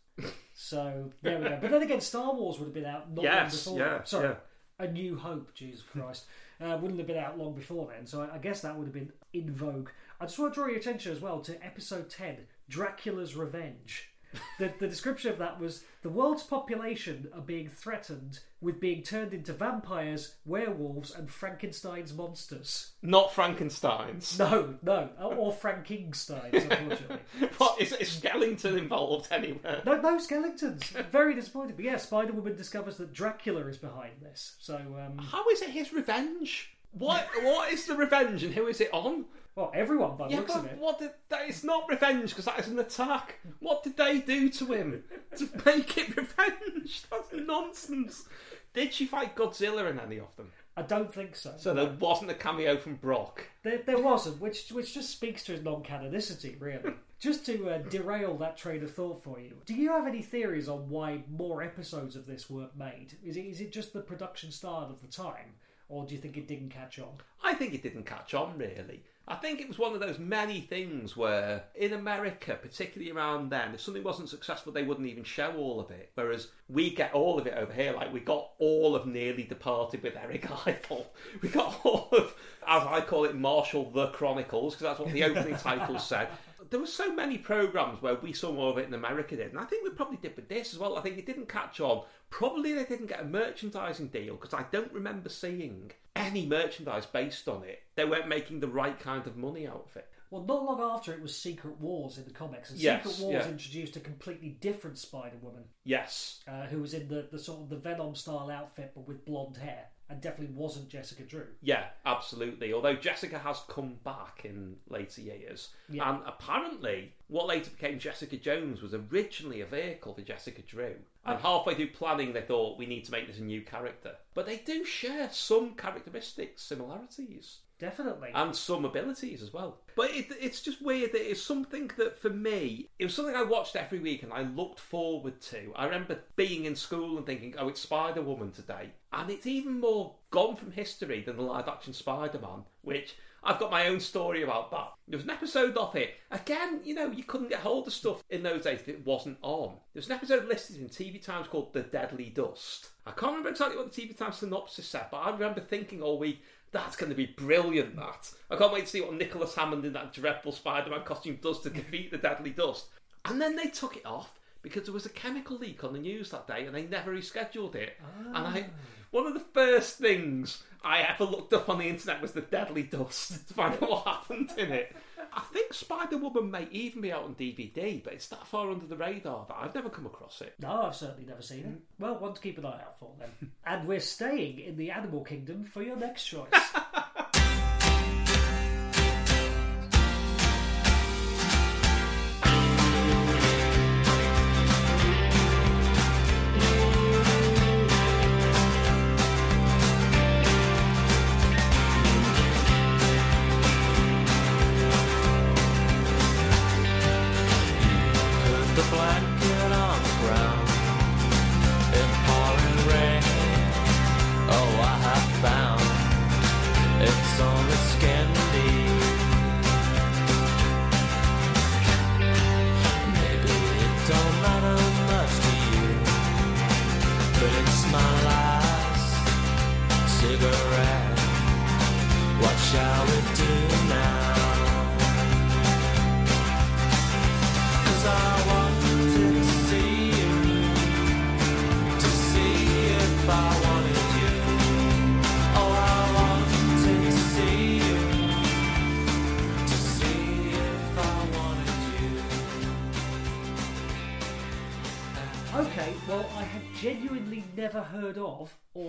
[0.55, 1.59] so, there we go.
[1.61, 3.89] But then again, Star Wars would have been out not Yes, long before.
[3.93, 4.35] yeah, Sorry, yeah.
[4.79, 6.25] A New Hope, Jesus Christ.
[6.61, 8.95] uh, wouldn't have been out long before then, so I, I guess that would have
[8.95, 9.89] been in vogue.
[10.21, 14.11] I just want to draw your attention as well to episode 10 Dracula's Revenge.
[14.59, 19.33] The, the description of that was the world's population are being threatened with being turned
[19.33, 22.93] into vampires, werewolves, and Frankenstein's monsters.
[23.03, 24.39] Not Frankenstein's.
[24.39, 27.19] No, no, or Frankenstein's, unfortunately.
[27.59, 29.83] What is, is Skellington involved anywhere?
[29.87, 30.85] No, no skeletons.
[31.11, 31.77] Very disappointed.
[31.77, 34.57] But yeah, Spider Woman discovers that Dracula is behind this.
[34.59, 36.77] So, um, How is it his revenge?
[36.93, 39.27] What what is the revenge and who is it on?
[39.57, 40.79] Well, everyone by the Yeah, looks but of it.
[40.79, 41.49] what did that?
[41.49, 43.41] It's not revenge because that is an attack.
[43.59, 45.03] What did they do to him
[45.37, 47.03] to make it revenge?
[47.11, 48.29] That's nonsense.
[48.75, 50.53] Did she fight Godzilla in any of them?
[50.77, 51.55] I don't think so.
[51.57, 53.47] So there wasn't a cameo from Brock.
[53.63, 56.93] There, there wasn't, which which just speaks to his non-canonicity, really.
[57.19, 60.69] just to uh, derail that train of thought for you, do you have any theories
[60.69, 63.17] on why more episodes of this weren't made?
[63.25, 65.55] Is it is it just the production style of the time,
[65.89, 67.15] or do you think it didn't catch on?
[67.43, 69.03] I think it didn't catch on really.
[69.29, 73.75] I think it was one of those many things where in America, particularly around then,
[73.75, 76.11] if something wasn't successful, they wouldn't even show all of it.
[76.15, 77.93] Whereas we get all of it over here.
[77.93, 81.13] Like we got all of Nearly Departed with Eric Idle.
[81.43, 82.35] We got all of,
[82.67, 86.29] as I call it, Marshall the Chronicles, because that's what the opening title said.
[86.71, 89.59] There were so many programs where we saw more of it in America did, and
[89.61, 90.97] I think we probably did with this as well.
[90.97, 92.05] I think it didn't catch on.
[92.31, 97.49] Probably they didn't get a merchandising deal because I don't remember seeing any merchandise based
[97.49, 97.83] on it.
[97.95, 100.09] They weren't making the right kind of money out of it.
[100.31, 103.45] Well, not long after it was Secret Wars in the comics, and Yes, Secret Wars
[103.45, 103.51] yeah.
[103.53, 106.41] introduced a completely different Spider Woman Yes.
[106.49, 109.57] uh, who was in the, the sort of the Venom style outfit but with blonde
[109.57, 111.47] hair, and definitely wasn't Jessica Drew.
[111.63, 112.73] Yeah, absolutely.
[112.73, 115.71] Although Jessica has come back in later years.
[115.89, 116.09] Yeah.
[116.09, 120.95] And apparently, what later became Jessica Jones was originally a vehicle for Jessica Drew.
[121.25, 121.59] And oh.
[121.59, 124.13] halfway through planning, they thought we need to make this a new character.
[124.35, 127.59] But they do share some characteristics, similarities.
[127.79, 128.31] Definitely.
[128.35, 129.79] and some abilities as well.
[129.95, 133.43] But it, it's just weird that it's something that for me, it was something I
[133.43, 135.73] watched every week and I looked forward to.
[135.75, 138.91] I remember being in school and thinking, oh, it's Spider Woman today.
[139.13, 143.15] And it's even more gone from history than the live action Spider Man, which
[143.47, 144.93] I've got my own story about that.
[145.07, 146.15] There was an episode of it.
[146.33, 149.39] Again, you know, you couldn't get hold of stuff in those days if it wasn't
[149.41, 149.77] on.
[149.93, 152.89] There was an episode listed in TV Times called The Deadly Dust.
[153.07, 156.19] I can't remember exactly what the TV Times synopsis said, but I remember thinking all
[156.19, 158.31] week, that's going to be brilliant, that.
[158.51, 161.61] I can't wait to see what Nicholas Hammond in that dreadful Spider Man costume does
[161.61, 162.87] to defeat the Deadly Dust.
[163.25, 166.31] And then they took it off because there was a chemical leak on the news
[166.31, 167.95] that day and they never rescheduled it.
[168.35, 168.73] And I, ah.
[169.11, 172.83] one of the first things I ever looked up on the internet was the Deadly
[172.83, 174.95] Dust to find out what happened in it.
[175.37, 178.87] I think Spider Woman may even be out on DVD, but it's that far under
[178.87, 180.55] the radar that I've never come across it.
[180.59, 181.67] No, I've certainly never seen it.
[181.69, 181.79] Mm.
[181.99, 183.51] Well, one to keep an eye out for then.
[183.67, 186.49] and we're staying in the animal kingdom for your next choice.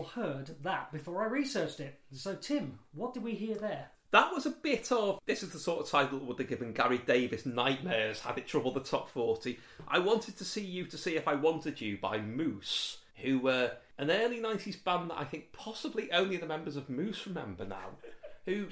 [0.07, 1.99] heard that before I researched it.
[2.13, 3.89] So, Tim, what did we hear there?
[4.11, 6.71] That was a bit of this is the sort of title that would have given
[6.71, 9.59] Gary Davies nightmares had it troubled the top 40.
[9.87, 13.73] I wanted to see you to see if I wanted you by Moose, who were
[13.97, 17.89] an early 90s band that I think possibly only the members of Moose remember now.
[18.45, 18.67] Who,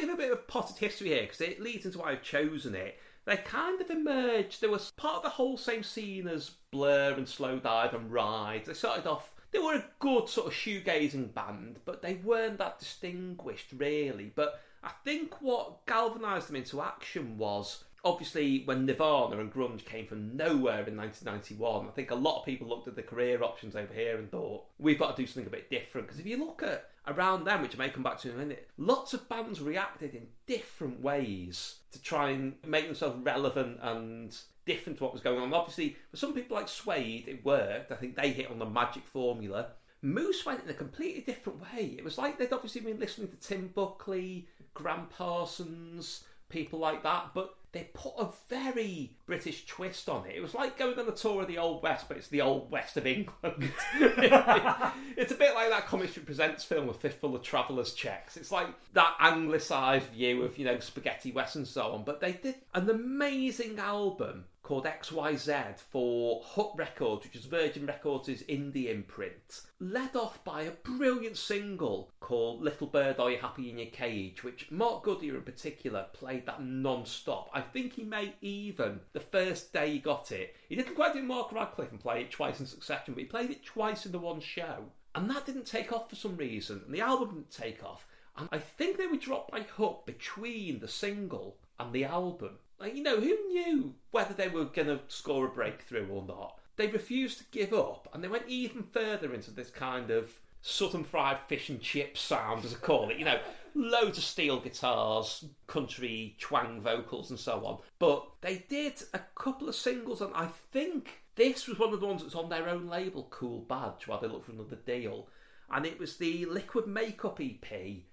[0.00, 2.98] give a bit of potted history here because it leads into why I've chosen it.
[3.26, 7.28] They kind of emerged, they were part of the whole same scene as Blur and
[7.28, 8.64] Slow Dive and Ride.
[8.64, 12.78] They started off they were a good sort of shoegazing band, but they weren't that
[12.78, 14.32] distinguished really.
[14.34, 20.06] But I think what galvanised them into action was obviously when Nirvana and grunge came
[20.06, 21.86] from nowhere in 1991.
[21.86, 24.64] I think a lot of people looked at the career options over here and thought
[24.78, 26.06] we've got to do something a bit different.
[26.06, 28.38] Because if you look at around them, which I may come back to in a
[28.38, 34.36] minute, lots of bands reacted in different ways to try and make themselves relevant and
[34.66, 35.52] different to what was going on.
[35.52, 37.92] Obviously, for some people like Suede, it worked.
[37.92, 39.68] I think they hit on the magic formula.
[40.02, 41.94] Moose went in a completely different way.
[41.98, 47.30] It was like they'd obviously been listening to Tim Buckley, Gram Parsons, people like that,
[47.34, 50.34] but they put a very British twist on it.
[50.34, 52.70] It was like going on a tour of the Old West, but it's the Old
[52.70, 53.70] West of England.
[53.94, 58.36] it's a bit like that Strip Presents film, A Fistful of Travellers Checks.
[58.36, 62.02] It's like that anglicised view of, you know, spaghetti west and so on.
[62.02, 68.44] But they did an amazing album called XYZ for Hut Records, which is Virgin Records'
[68.44, 73.78] indie imprint, led off by a brilliant single called Little Bird Are You Happy in
[73.78, 77.50] Your Cage, which Mark Goodier in particular played that non stop.
[77.52, 81.22] I think he may even, the first day he got it, he didn't quite do
[81.24, 84.20] Mark Radcliffe and play it twice in succession, but he played it twice in the
[84.20, 84.84] one show.
[85.16, 88.06] And that didn't take off for some reason, and the album didn't take off.
[88.36, 92.58] And I think they were dropped by Hut between the single and the album.
[92.80, 96.58] Like, you know, who knew whether they were going to score a breakthrough or not?
[96.76, 100.30] They refused to give up, and they went even further into this kind of
[100.62, 103.18] southern fried fish and chips sound, as I call it.
[103.18, 103.38] You know,
[103.74, 107.78] loads of steel guitars, country twang vocals, and so on.
[107.98, 112.06] But they did a couple of singles, and I think this was one of the
[112.06, 115.28] ones that's on their own label, Cool Badge, while they look for another deal.
[115.70, 117.72] And it was the Liquid Makeup EP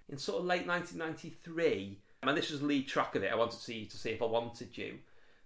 [0.10, 3.32] in sort of late 1993 and this was the lead track of it.
[3.32, 5.00] I wanted to see to see if I wanted you.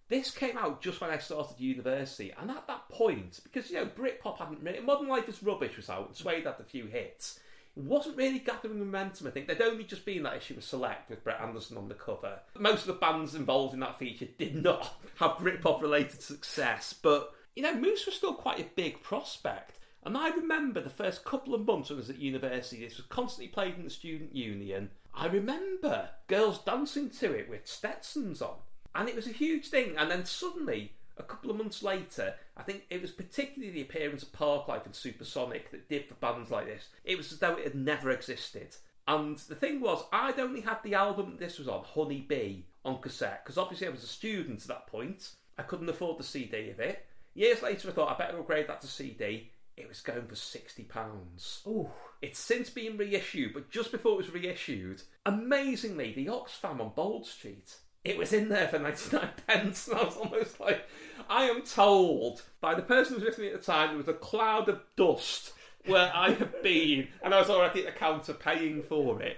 [0.09, 3.85] This came out just when I started university, and at that point, because you know
[3.85, 7.39] Britpop hadn't really, Modern Life is Rubbish was out, and Suede had a few hits.
[7.77, 9.27] It wasn't really gathering momentum.
[9.27, 11.95] I think there'd only just been that issue of Select with Brett Anderson on the
[11.95, 12.39] cover.
[12.59, 17.33] Most of the bands involved in that feature did not have Britpop related success, but
[17.55, 19.79] you know Moose was still quite a big prospect.
[20.03, 23.05] And I remember the first couple of months when I was at university, this was
[23.05, 24.89] constantly played in the student union.
[25.13, 28.55] I remember girls dancing to it with Stetsons on.
[28.93, 29.95] And it was a huge thing.
[29.97, 34.23] And then suddenly, a couple of months later, I think it was particularly the appearance
[34.23, 36.87] of Parklife and Supersonic that did for bands like this.
[37.03, 38.75] It was as though it had never existed.
[39.07, 43.01] And the thing was, I'd only had the album this was on, Honey Bee, on
[43.01, 45.31] cassette, because obviously I was a student at that point.
[45.57, 47.05] I couldn't afford the CD of it.
[47.33, 49.49] Years later, I thought I better upgrade that to CD.
[49.81, 51.61] It was going for sixty pounds.
[51.65, 51.91] Oh,
[52.21, 57.25] It's since been reissued, but just before it was reissued, amazingly, the Oxfam on Bold
[57.25, 59.87] Street, it was in there for 99 pence.
[59.87, 60.83] And I was almost like,
[61.29, 64.07] I am told by the person who was with me at the time, there was
[64.07, 65.53] a cloud of dust
[65.85, 69.37] where I had been, and I was already at the counter paying for it.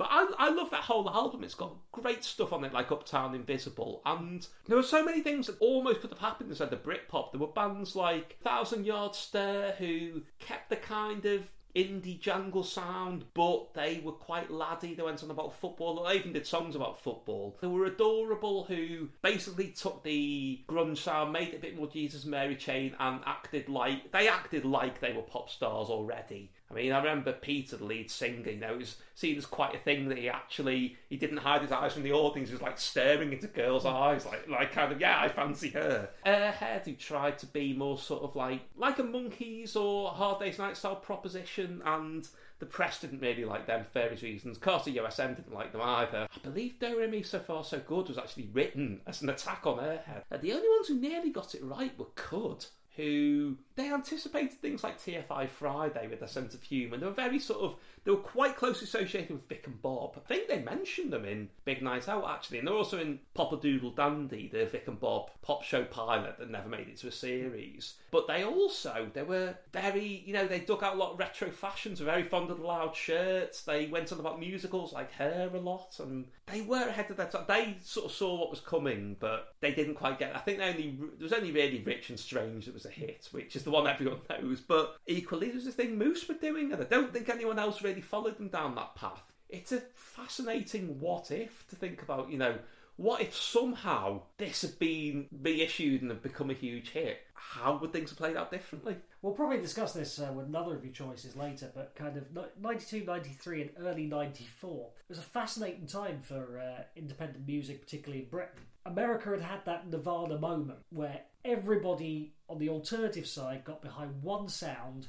[0.00, 1.44] But I, I love that whole album.
[1.44, 4.00] It's got great stuff on it, like Uptown Invisible.
[4.06, 7.32] And there were so many things that almost could have happened inside the Britpop.
[7.32, 13.26] There were bands like Thousand Yard Stare who kept the kind of indie jungle sound,
[13.34, 14.94] but they were quite laddie.
[14.94, 16.02] They went on about football.
[16.02, 17.58] They even did songs about football.
[17.60, 22.24] They were adorable who basically took the grunge sound, made it a bit more Jesus
[22.24, 26.52] Mary Chain, and acted like they acted like they were pop stars already.
[26.70, 29.74] I mean, I remember Peter, the lead singer, you know, it was seen as quite
[29.74, 32.48] a thing that he actually he didn't hide his eyes from the audience.
[32.48, 36.10] He was like staring into girls' eyes, like like kind of yeah, I fancy her.
[36.24, 40.58] Airhead, who tried to be more sort of like like a Monkees or Hard Day's
[40.58, 42.28] Night style proposition, and
[42.60, 44.58] the press didn't really like them for various reasons.
[44.58, 46.28] Carter USM didn't like them either.
[46.32, 49.66] I believe Do Re Mi So Far So Good was actually written as an attack
[49.66, 50.22] on Airhead.
[50.30, 52.66] Uh, the only ones who nearly got it right were Cud
[52.96, 56.96] who they anticipated things like TFI Friday with their sense of humour.
[56.96, 60.14] They were very sort of they were quite closely associated with Vic and Bob.
[60.16, 63.58] I think they mentioned them in Big Night Out actually, and they're also in Papa
[63.60, 67.12] Doodle Dandy, the Vic and Bob pop show pilot that never made it to a
[67.12, 67.94] series.
[68.10, 71.50] But they also they were very you know they dug out a lot of retro
[71.50, 72.00] fashions.
[72.00, 73.62] Were very fond of the loud shirts.
[73.62, 77.26] They went on about musicals like Hair a lot, and they were ahead of their
[77.26, 77.44] time.
[77.46, 80.30] They sort of saw what was coming, but they didn't quite get.
[80.30, 80.36] It.
[80.36, 83.28] I think they only there was only really Rich and Strange that was a hit,
[83.32, 84.60] which is the one everyone knows.
[84.60, 87.82] But equally, there was this thing Moose were doing, and I don't think anyone else
[87.82, 89.32] really followed them down that path.
[89.48, 92.56] It's a fascinating what if to think about, you know,
[93.00, 97.18] what if somehow this had been reissued and had become a huge hit?
[97.32, 98.96] How would things have played out differently?
[99.22, 102.24] We'll probably discuss this uh, with another of your choices later, but kind of
[102.60, 108.24] 92, 93, and early 94 it was a fascinating time for uh, independent music, particularly
[108.24, 108.60] in Britain.
[108.84, 114.48] America had had that Nirvana moment where everybody on the alternative side got behind one
[114.48, 115.08] sound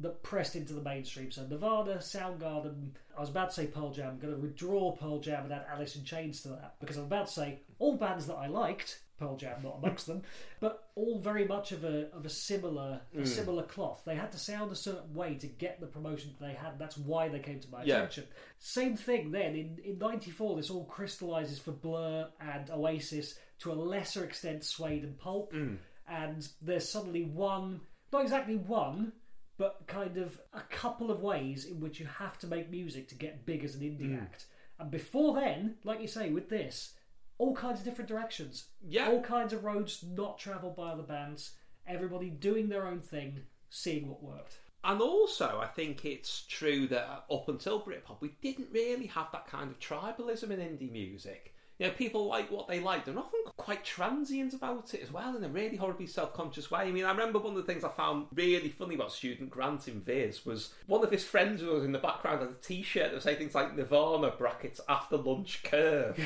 [0.00, 1.30] that pressed into the mainstream.
[1.30, 5.20] So Nirvana, Soundgarden, I was about to say Pearl Jam, I'm going to withdraw Pearl
[5.20, 8.26] Jam and add Alice in Chains to that because I'm about to say all bands
[8.26, 10.22] that I liked, Pearl Jam not amongst them,
[10.60, 13.24] but all very much of a of a similar a hmm.
[13.24, 14.02] similar cloth.
[14.04, 16.78] They had to sound a certain way to get the promotion that they had.
[16.78, 17.98] That's why they came to my Yeah.
[17.98, 18.26] attention.
[18.58, 20.56] Same thing then in in '94.
[20.56, 25.76] This all crystallizes for Blur and Oasis to a lesser extent, Suede and Pulp, hmm.
[26.08, 27.80] and there's suddenly one,
[28.12, 29.12] not exactly one,
[29.62, 33.14] but kind of a couple of ways in which you have to make music to
[33.14, 34.18] get big as an indie hmm.
[34.20, 34.46] act.
[34.80, 36.94] And before then, like you say, with this,
[37.38, 38.64] all kinds of different directions.
[38.84, 39.08] Yeah.
[39.08, 41.52] All kinds of roads not travelled by other bands.
[41.86, 44.56] Everybody doing their own thing, seeing what worked.
[44.82, 49.46] And also, I think it's true that up until Britpop, we didn't really have that
[49.46, 51.51] kind of tribalism in indie music.
[51.82, 53.06] You know, people like what they liked.
[53.06, 56.82] They're often quite transient about it as well, in a really horribly self-conscious way.
[56.82, 59.88] I mean, I remember one of the things I found really funny about Student Grant
[59.88, 63.06] in Viz was one of his friends who was in the background had a T-shirt
[63.06, 66.20] that would say things like Nirvana brackets after lunch curve.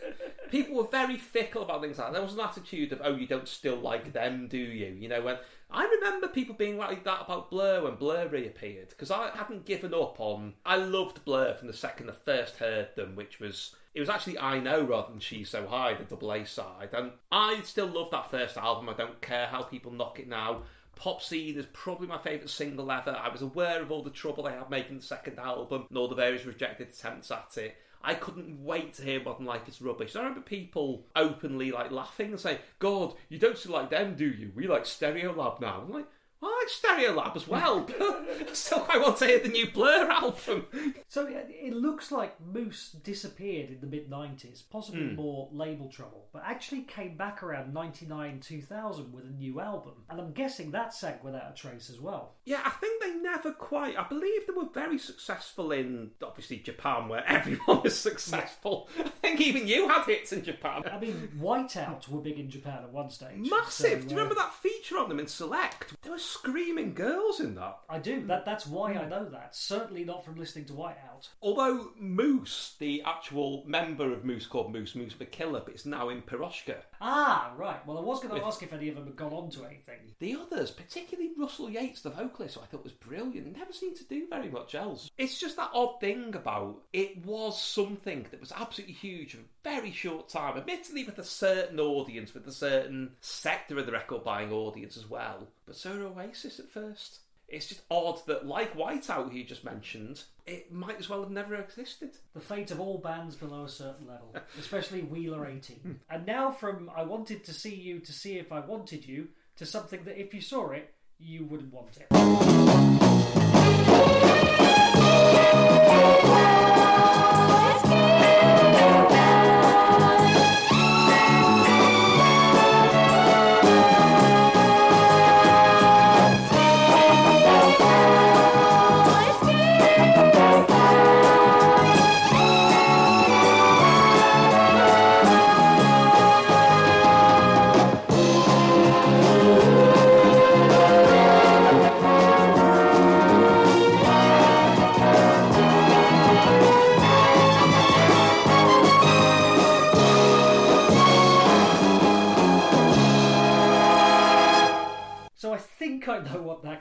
[0.52, 2.12] people were very fickle about things like that.
[2.12, 4.96] There was an attitude of, oh, you don't still like them, do you?
[4.96, 5.38] You know, when
[5.72, 9.92] I remember people being like that about Blur when Blur reappeared because I hadn't given
[9.92, 10.54] up on.
[10.64, 14.38] I loved Blur from the second I first heard them, which was it was actually
[14.38, 18.10] I Know rather than She's So High, the double A side, and I still love
[18.10, 18.88] that first album.
[18.88, 20.62] I don't care how people knock it now.
[20.94, 23.16] Pop Scene is probably my favourite single ever.
[23.16, 26.08] I was aware of all the trouble they had making the second album and all
[26.08, 27.76] the various rejected attempts at it.
[28.02, 30.16] I couldn't wait to hear Modern Life is rubbish.
[30.16, 34.52] I remember people openly like laughing and saying, God, you don't like them, do you?
[34.54, 35.82] We like Stereolab now.
[35.82, 36.06] I'm like,
[36.42, 40.08] I like Stereolab as well, but I still quite want to hear the new Blur
[40.10, 40.66] album.
[41.08, 45.16] So it it looks like Moose disappeared in the mid 90s, possibly Hmm.
[45.16, 49.94] more label trouble, but actually came back around 99 2000 with a new album.
[50.08, 52.34] And I'm guessing that sank without a trace as well.
[52.44, 53.98] Yeah, I think they never quite.
[53.98, 58.88] I believe they were very successful in obviously Japan, where everyone is successful.
[58.98, 60.84] I think even you had hits in Japan.
[60.90, 63.48] I mean, Whiteout were big in Japan at one stage.
[63.50, 64.02] Massive.
[64.02, 65.94] So, Do you uh, remember that feature on them in Select?
[66.02, 67.78] There were screaming girls in that.
[67.88, 68.24] I do.
[68.26, 68.98] That That's why Hmm.
[69.00, 69.54] I know that.
[69.54, 71.28] Certainly not from listening to Whiteout.
[71.42, 76.76] Although Moose, the actual member of Moose called Moose, Moose McKillop, is now in Piroshka.
[77.00, 77.84] Ah, right.
[77.86, 80.14] Well, I was going to ask if any of them had gone on to anything.
[80.18, 84.04] The others, particularly Russell Yates, the vocalist, who I thought was brilliant, never seemed to
[84.04, 85.10] do very much else.
[85.18, 89.44] It's just that odd thing about it was something that was absolutely huge for a
[89.64, 94.24] very short time, admittedly with a certain audience, with a certain sector of the record
[94.24, 95.48] buying audience as well.
[95.70, 97.20] But so Oasis at first.
[97.46, 101.54] It's just odd that, like Whiteout, he just mentioned, it might as well have never
[101.54, 102.10] existed.
[102.34, 105.80] The fate of all bands below a certain level, especially Wheeler 80.
[106.10, 109.64] And now from I wanted to see you to see if I wanted you to
[109.64, 113.59] something that if you saw it, you wouldn't want it.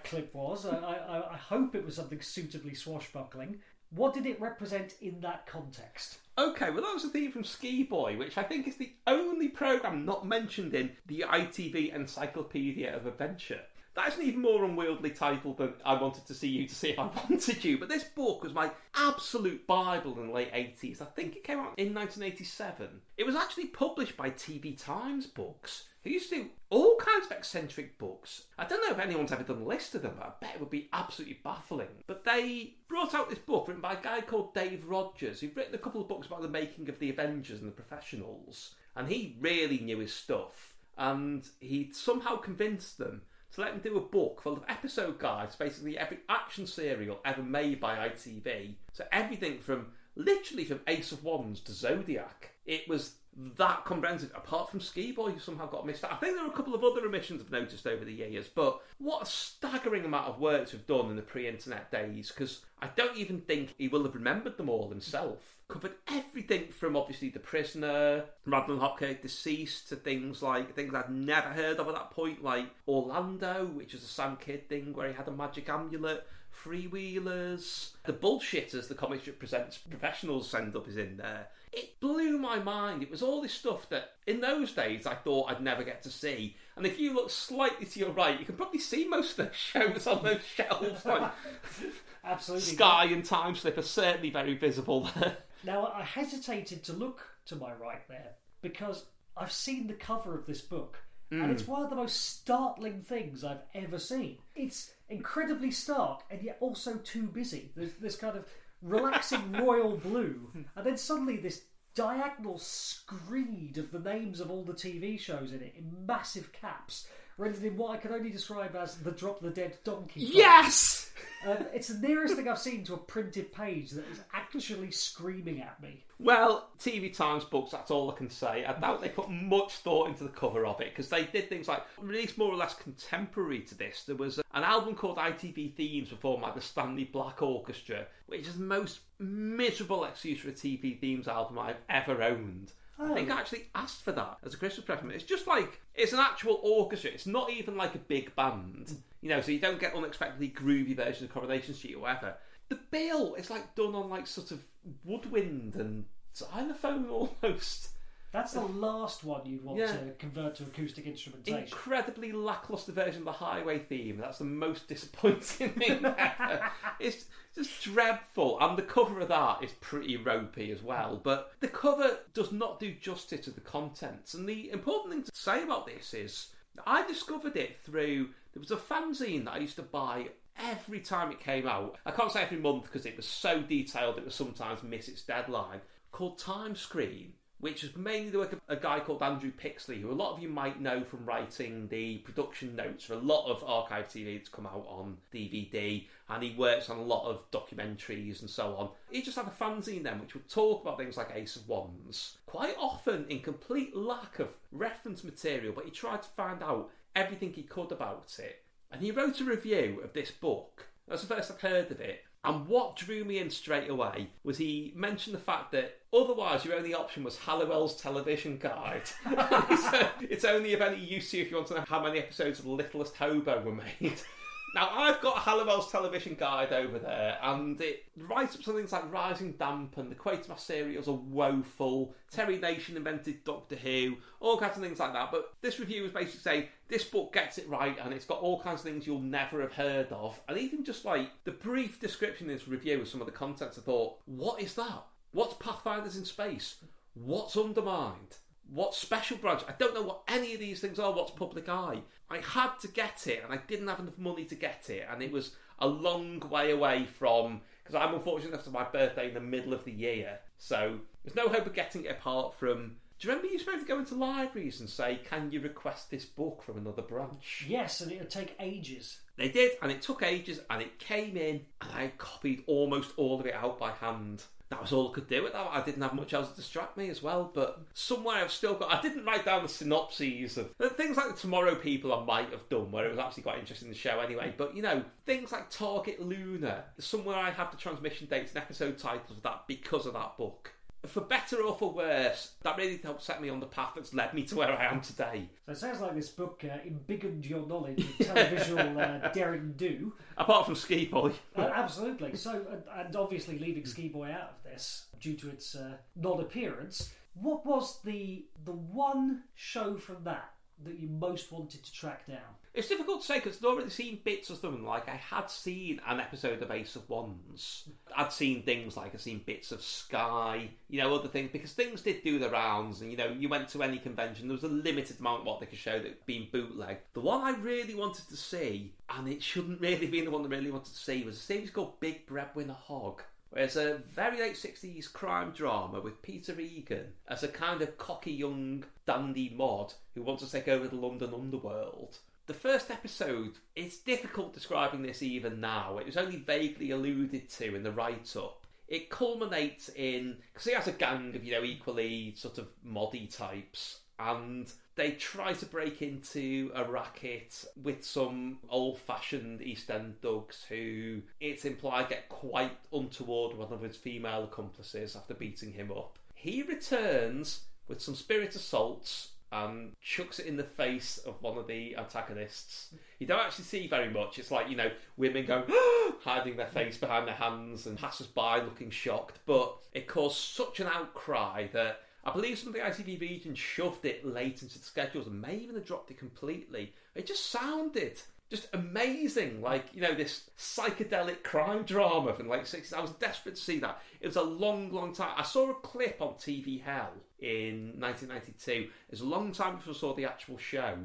[0.09, 0.65] Clip was.
[0.65, 3.59] I, I, I hope it was something suitably swashbuckling.
[3.91, 6.19] What did it represent in that context?
[6.37, 9.49] Okay, well, that was a theme from Ski Boy, which I think is the only
[9.49, 13.61] programme not mentioned in the ITV Encyclopedia of Adventure.
[13.95, 16.99] That's an even more unwieldy title than I wanted to see you to see if
[16.99, 17.77] I wanted you.
[17.77, 21.01] But this book was my absolute Bible in the late 80s.
[21.01, 23.01] I think it came out in 1987.
[23.17, 27.31] It was actually published by TV Times Books, who used to do all kinds of
[27.31, 28.43] eccentric books.
[28.57, 30.59] I don't know if anyone's ever done a list of them, but I bet it
[30.59, 32.03] would be absolutely baffling.
[32.07, 35.75] But they brought out this book written by a guy called Dave Rogers, who'd written
[35.75, 38.75] a couple of books about the making of the Avengers and the Professionals.
[38.95, 40.75] And he really knew his stuff.
[40.97, 43.21] And he somehow convinced them
[43.53, 47.41] to let him do a book full of episode guides, basically every action serial ever
[47.41, 48.75] made by ITV.
[48.93, 52.51] So everything from literally from Ace of Wands to Zodiac.
[52.65, 53.15] It was
[53.57, 56.11] that comprehensive, apart from Ski Boy, who somehow got missed out.
[56.11, 58.81] I think there are a couple of other omissions I've noticed over the years, but
[58.97, 62.61] what a staggering amount of work to have done in the pre internet days, because
[62.81, 65.39] I don't even think he will have remembered them all himself.
[65.69, 71.49] Covered everything from obviously The Prisoner, Madeline Hopkirk deceased, to things like things I'd never
[71.49, 75.13] heard of at that point, like Orlando, which is a Sam Kydd thing where he
[75.13, 76.25] had a magic amulet.
[76.51, 81.47] Freewheelers, the bullshitters the comic strip presents professionals send up is in there.
[81.71, 83.03] It blew my mind.
[83.03, 86.09] It was all this stuff that in those days I thought I'd never get to
[86.09, 86.55] see.
[86.75, 89.53] And if you look slightly to your right, you can probably see most of the
[89.53, 91.05] shows on those shelves.
[91.05, 91.31] Like
[92.23, 92.75] Absolutely.
[92.75, 95.37] Sky and Time Slip are certainly very visible there.
[95.63, 99.05] Now, I hesitated to look to my right there because
[99.35, 100.97] I've seen the cover of this book
[101.31, 101.51] and mm.
[101.51, 104.37] it's one of the most startling things I've ever seen.
[104.55, 107.71] It's incredibly stark and yet also too busy.
[107.75, 108.45] There's this kind of
[108.81, 111.63] relaxing royal blue, and then suddenly this
[111.95, 117.07] diagonal screed of the names of all the TV shows in it in massive caps,
[117.39, 120.21] rendered in what I can only describe as the Drop the Dead Donkey.
[120.21, 121.11] Yes!
[121.47, 125.61] Um, it's the nearest thing I've seen to a printed page that is actually screaming
[125.61, 126.03] at me.
[126.19, 128.65] Well, TV Times books, that's all I can say.
[128.65, 131.69] I doubt they put much thought into the cover of it because they did things
[131.69, 134.03] like release more or less contemporary to this.
[134.03, 138.57] There was an album called ITV Themes performed by the Stanley Black Orchestra, which is
[138.57, 142.73] the most miserable excuse for a TV themes album I've ever owned.
[142.99, 145.11] I think I actually asked for that as a Christmas present.
[145.11, 147.11] It's just like it's an actual orchestra.
[147.11, 149.41] It's not even like a big band, you know.
[149.41, 152.35] So you don't get unexpectedly groovy versions of Coronation Street or whatever.
[152.67, 154.61] The bill is like done on like sort of
[155.05, 157.09] woodwind and xylophone
[157.43, 157.89] almost.
[158.31, 159.87] That's the last one you'd want Yeah.
[159.91, 161.63] to convert to acoustic instrumentation.
[161.63, 164.17] Incredibly lackluster version of the highway theme.
[164.17, 166.71] That's the most disappointing thing ever.
[166.99, 167.25] It's
[167.55, 168.59] just dreadful.
[168.61, 171.19] And the cover of that is pretty ropey as well.
[171.23, 174.35] But the cover does not do justice to the contents.
[174.35, 176.47] And the important thing to say about this is
[176.85, 181.31] I discovered it through there was a fanzine that I used to buy every time
[181.31, 181.97] it came out.
[182.05, 185.23] I can't say every month because it was so detailed it would sometimes miss its
[185.23, 185.81] deadline.
[186.11, 190.11] Called Time Screen which is mainly the work of a guy called Andrew Pixley, who
[190.11, 193.63] a lot of you might know from writing the production notes for a lot of
[193.63, 198.41] archive TV that's come out on DVD, and he works on a lot of documentaries
[198.41, 198.89] and so on.
[199.11, 202.37] He just had a fanzine then, which would talk about things like Ace of Wands,
[202.45, 207.51] quite often in complete lack of reference material, but he tried to find out everything
[207.51, 208.63] he could about it.
[208.91, 210.87] And he wrote a review of this book.
[211.07, 212.23] That's the first I've heard of it.
[212.45, 216.75] And what drew me in straight away was he mentioned the fact that otherwise your
[216.75, 219.07] only option was Halliwell's television guide.
[219.25, 222.01] so uh, it's only of any use to you if you want to know how
[222.01, 224.13] many episodes of The Littlest Hobo were made.
[224.75, 229.11] Now I've got Halliwell's television guide over there, and it writes up some things like
[229.11, 232.13] Rising Damp and the Quatermass serials are woeful.
[232.31, 235.31] Terry Nation invented Doctor Who, all kinds of things like that.
[235.31, 238.61] But this review was basically saying this book gets it right, and it's got all
[238.61, 240.39] kinds of things you'll never have heard of.
[240.47, 243.79] And even just like the brief description in this review of some of the contents,
[243.79, 245.05] I thought, what is that?
[245.31, 246.75] What's Pathfinders in space?
[247.15, 248.37] What's Undermind?
[248.71, 249.63] What's Special Branch?
[249.67, 251.11] I don't know what any of these things are.
[251.11, 252.01] What's Public Eye?
[252.29, 255.23] I had to get it, and I didn't have enough money to get it, and
[255.23, 259.33] it was a long way away from because I'm unfortunate enough to my birthday in
[259.33, 262.97] the middle of the year, so there's no hope of getting it apart from.
[263.17, 265.51] Do you remember you used to be able to go into libraries and say, "Can
[265.51, 269.19] you request this book from another branch?" Yes, and it would take ages.
[269.35, 273.39] They did, and it took ages, and it came in, and I copied almost all
[273.39, 274.43] of it out by hand.
[274.69, 275.67] That was all I could do with that.
[275.71, 278.91] I didn't have much else to distract me as well, but somewhere I've still got.
[278.91, 282.51] I didn't write down the synopses of uh, things like the Tomorrow People I might
[282.51, 284.53] have done, where it was actually quite interesting the show anyway.
[284.55, 288.99] But you know, things like Target Luna, somewhere I have the transmission dates and episode
[288.99, 290.71] titles of that because of that book.
[291.07, 294.33] For better or for worse, that really helped set me on the path that's led
[294.33, 295.49] me to where I am today.
[295.65, 300.13] So it sounds like this book uh, embiggened your knowledge of televisual uh, daring do.
[300.37, 301.31] Apart from Ski Boy.
[301.55, 302.35] Uh, absolutely.
[302.35, 307.13] So, and, and obviously leaving Ski Boy out of this due to its uh, non-appearance.
[307.33, 310.51] What was the the one show from that
[310.83, 312.55] that you most wanted to track down?
[312.79, 314.85] It's difficult to say because I'd already seen bits of them.
[314.85, 317.89] Like I had seen an episode of Ace of Wands.
[318.15, 322.01] I'd seen things like I'd seen bits of Sky, you know, other things because things
[322.01, 323.01] did do the rounds.
[323.01, 325.59] And you know, you went to any convention, there was a limited amount of what
[325.59, 326.99] they could show that been bootleg.
[327.11, 330.47] The one I really wanted to see, and it shouldn't really be the one I
[330.47, 333.23] really wanted to see, was a series called Big Breadwinner Hog.
[333.49, 337.97] Where it's a very late 60s crime drama with Peter Egan as a kind of
[337.97, 342.19] cocky young dandy mod who wants to take over the London underworld.
[342.49, 345.99] The first episode, it's difficult describing this even now.
[345.99, 348.65] It was only vaguely alluded to in the write up.
[348.87, 353.31] It culminates in because he has a gang of you know equally sort of moddy
[353.31, 360.65] types, and they try to break into a racket with some old-fashioned East End thugs
[360.67, 365.91] who it's implied get quite untoward with one of his female accomplices after beating him
[365.91, 366.17] up.
[366.33, 371.67] He returns with some spirit assaults and chucks it in the face of one of
[371.67, 372.93] the antagonists.
[373.17, 374.37] You don't actually see very much.
[374.37, 375.63] It's like, you know, women going,
[376.23, 379.39] hiding their face behind their hands and passers by looking shocked.
[379.45, 384.05] But it caused such an outcry that I believe some of the ITV regions shoved
[384.05, 386.93] it late into the schedules and may even have dropped it completely.
[387.15, 392.65] It just sounded just amazing, like you know this psychedelic crime drama from the late
[392.65, 392.93] sixties.
[392.93, 394.01] I was desperate to see that.
[394.21, 395.33] It was a long, long time.
[395.37, 398.71] I saw a clip on TV Hell in 1992.
[398.71, 400.97] It was a long time before I saw the actual show,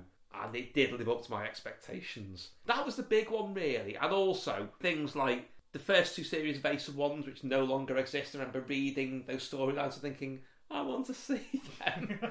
[0.43, 2.51] and it did live up to my expectations.
[2.67, 6.67] That was the big one, really, and also things like the first two series of
[6.67, 8.35] Ace of Wands, which no longer exist.
[8.35, 10.41] I remember reading those storylines and thinking,
[10.71, 12.21] I want to see them.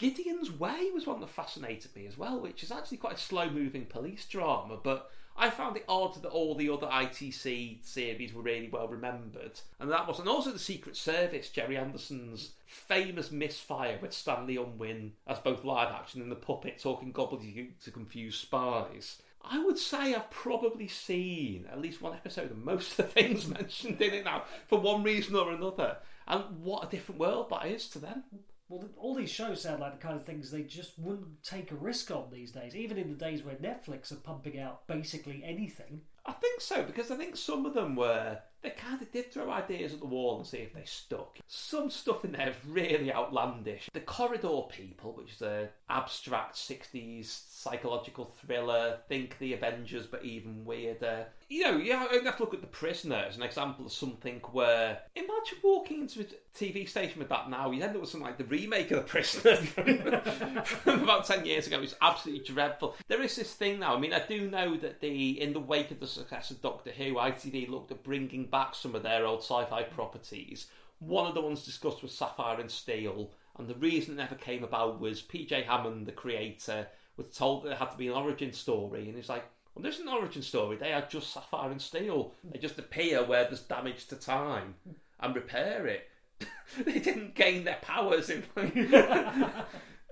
[0.00, 3.50] Gideon's Way was one that fascinated me as well, which is actually quite a slow
[3.50, 8.40] moving police drama, but I found it odd that all the other ITC series were
[8.40, 9.60] really well remembered.
[9.78, 15.12] And that was, and also the Secret Service, Gerry Anderson's famous misfire with Stanley Unwin
[15.26, 19.20] as both live action and the puppet talking gobbledygook to confuse spies.
[19.44, 23.46] I would say I've probably seen at least one episode of most of the things
[23.46, 25.98] mentioned in it now, for one reason or another.
[26.26, 28.24] And what a different world that is to them.
[28.70, 31.74] Well, all these shows sound like the kind of things they just wouldn't take a
[31.74, 36.02] risk on these days, even in the days where Netflix are pumping out basically anything.
[36.24, 39.50] I think so because I think some of them were they kind of did throw
[39.50, 41.38] ideas at the wall and see if they stuck.
[41.48, 43.88] Some stuff in there is really outlandish.
[43.92, 50.64] The Corridor People, which is a abstract '60s psychological thriller, think the Avengers but even
[50.64, 51.26] weirder.
[51.48, 54.98] You know, you have to look at The Prisoner as an example of something where
[55.14, 56.24] imagine walking into a
[56.56, 57.70] TV station with that now.
[57.70, 59.56] You end up with something like the remake of The Prisoner
[60.64, 61.80] from, about ten years ago.
[61.80, 62.96] It's absolutely dreadful.
[63.08, 63.94] There is this thing now.
[63.94, 66.90] I mean, I do know that the in the wake of the success of Doctor
[66.90, 70.66] Who, ITV looked at bringing back some of their old sci-fi properties.
[71.00, 73.30] One of the ones discussed was Sapphire and Steel,
[73.60, 77.72] and the reason it never came about was PJ Hammond, the creator, was told that
[77.72, 79.44] it had to be an origin story, and he's like,
[79.74, 80.76] well, there's an origin story.
[80.76, 82.34] They are just Sapphire and Steel.
[82.44, 84.74] They just appear where there's damage to time
[85.20, 86.08] and repair it.
[86.84, 88.74] they didn't gain their powers in like,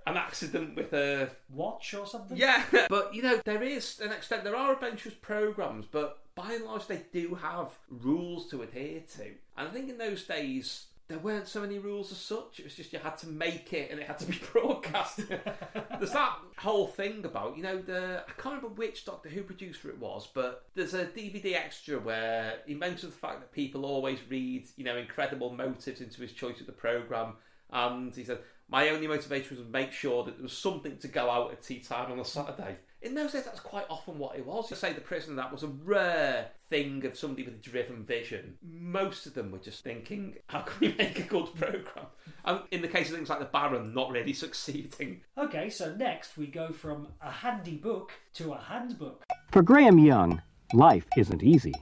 [0.09, 2.36] an accident with a Watch or something?
[2.36, 4.44] yeah, but you know there is an extent.
[4.44, 9.24] There are adventurous programs, but by and large they do have rules to adhere to.
[9.57, 12.61] And I think in those days there weren't so many rules as such.
[12.61, 15.22] It was just you had to make it and it had to be broadcast.
[15.26, 19.88] there's that whole thing about you know the I can't remember which Doctor Who producer
[19.88, 24.18] it was, but there's a DVD extra where he mentions the fact that people always
[24.28, 27.34] read you know incredible motives into his choice of the program,
[27.70, 31.09] and he said my only motivation was to make sure that there was something to
[31.09, 32.76] go out at tea time on a Saturday.
[33.00, 34.70] In those days, that's quite often what it was.
[34.70, 38.57] You say the prisoner, that was a rare thing of somebody with a driven vision.
[38.62, 42.07] Most of them were just thinking, how can we make a good programme?
[42.45, 45.23] And in the case of things like The Baron, not really succeeding.
[45.37, 49.25] Okay, so next we go from a handy book to a handbook.
[49.51, 50.43] For Graham Young,
[50.75, 51.75] life isn't easy.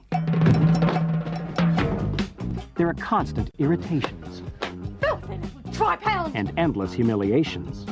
[2.75, 4.43] There are constant irritations
[5.73, 6.35] Try pound.
[6.35, 7.85] and endless humiliations.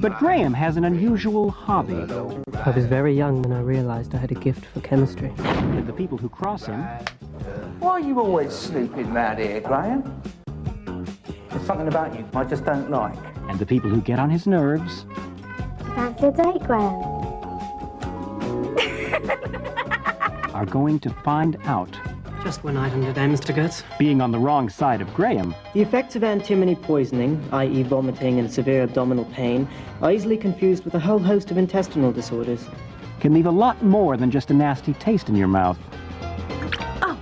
[0.00, 1.94] But Graham has an unusual hobby,
[2.64, 5.30] I was very young when I realized I had a gift for chemistry.
[5.38, 6.80] and the people who cross him
[7.80, 10.22] Why are you always sleeping round here, Graham?
[11.50, 13.18] There's something about you I just don't like.
[13.50, 15.04] and the people who get on his nerves
[15.94, 16.94] Fancy a date, Graham?
[20.54, 21.94] are going to find out.
[22.42, 23.54] Just one item today, Mr.
[23.54, 23.82] Gertz.
[23.98, 28.50] Being on the wrong side of Graham The effects of antimony poisoning, i.e., vomiting and
[28.50, 29.68] severe abdominal pain,
[30.00, 32.66] are easily confused with a whole host of intestinal disorders.
[33.20, 35.78] can leave a lot more than just a nasty taste in your mouth.
[37.02, 37.18] Oh,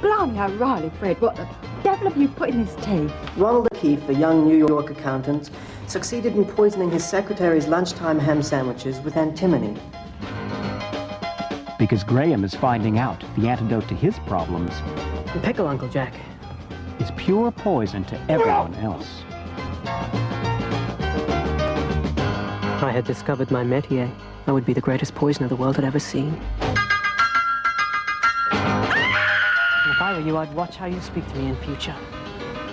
[0.00, 1.46] blimey O'Reilly, Fred, what the
[1.82, 3.12] devil have you put in this tea?
[3.36, 5.50] Ronald O'Keefe, a young New York accountant,
[5.88, 9.78] succeeded in poisoning his secretary's lunchtime ham sandwiches with antimony.
[11.78, 14.72] Because Graham is finding out the antidote to his problems
[15.42, 16.14] Pickle, Uncle Jack.
[17.00, 19.22] is pure poison to everyone else.
[22.82, 24.08] I had discovered my métier.
[24.46, 26.40] I would be the greatest poisoner the world had ever seen.
[29.94, 31.96] If I were you, I'd watch how you speak to me in future.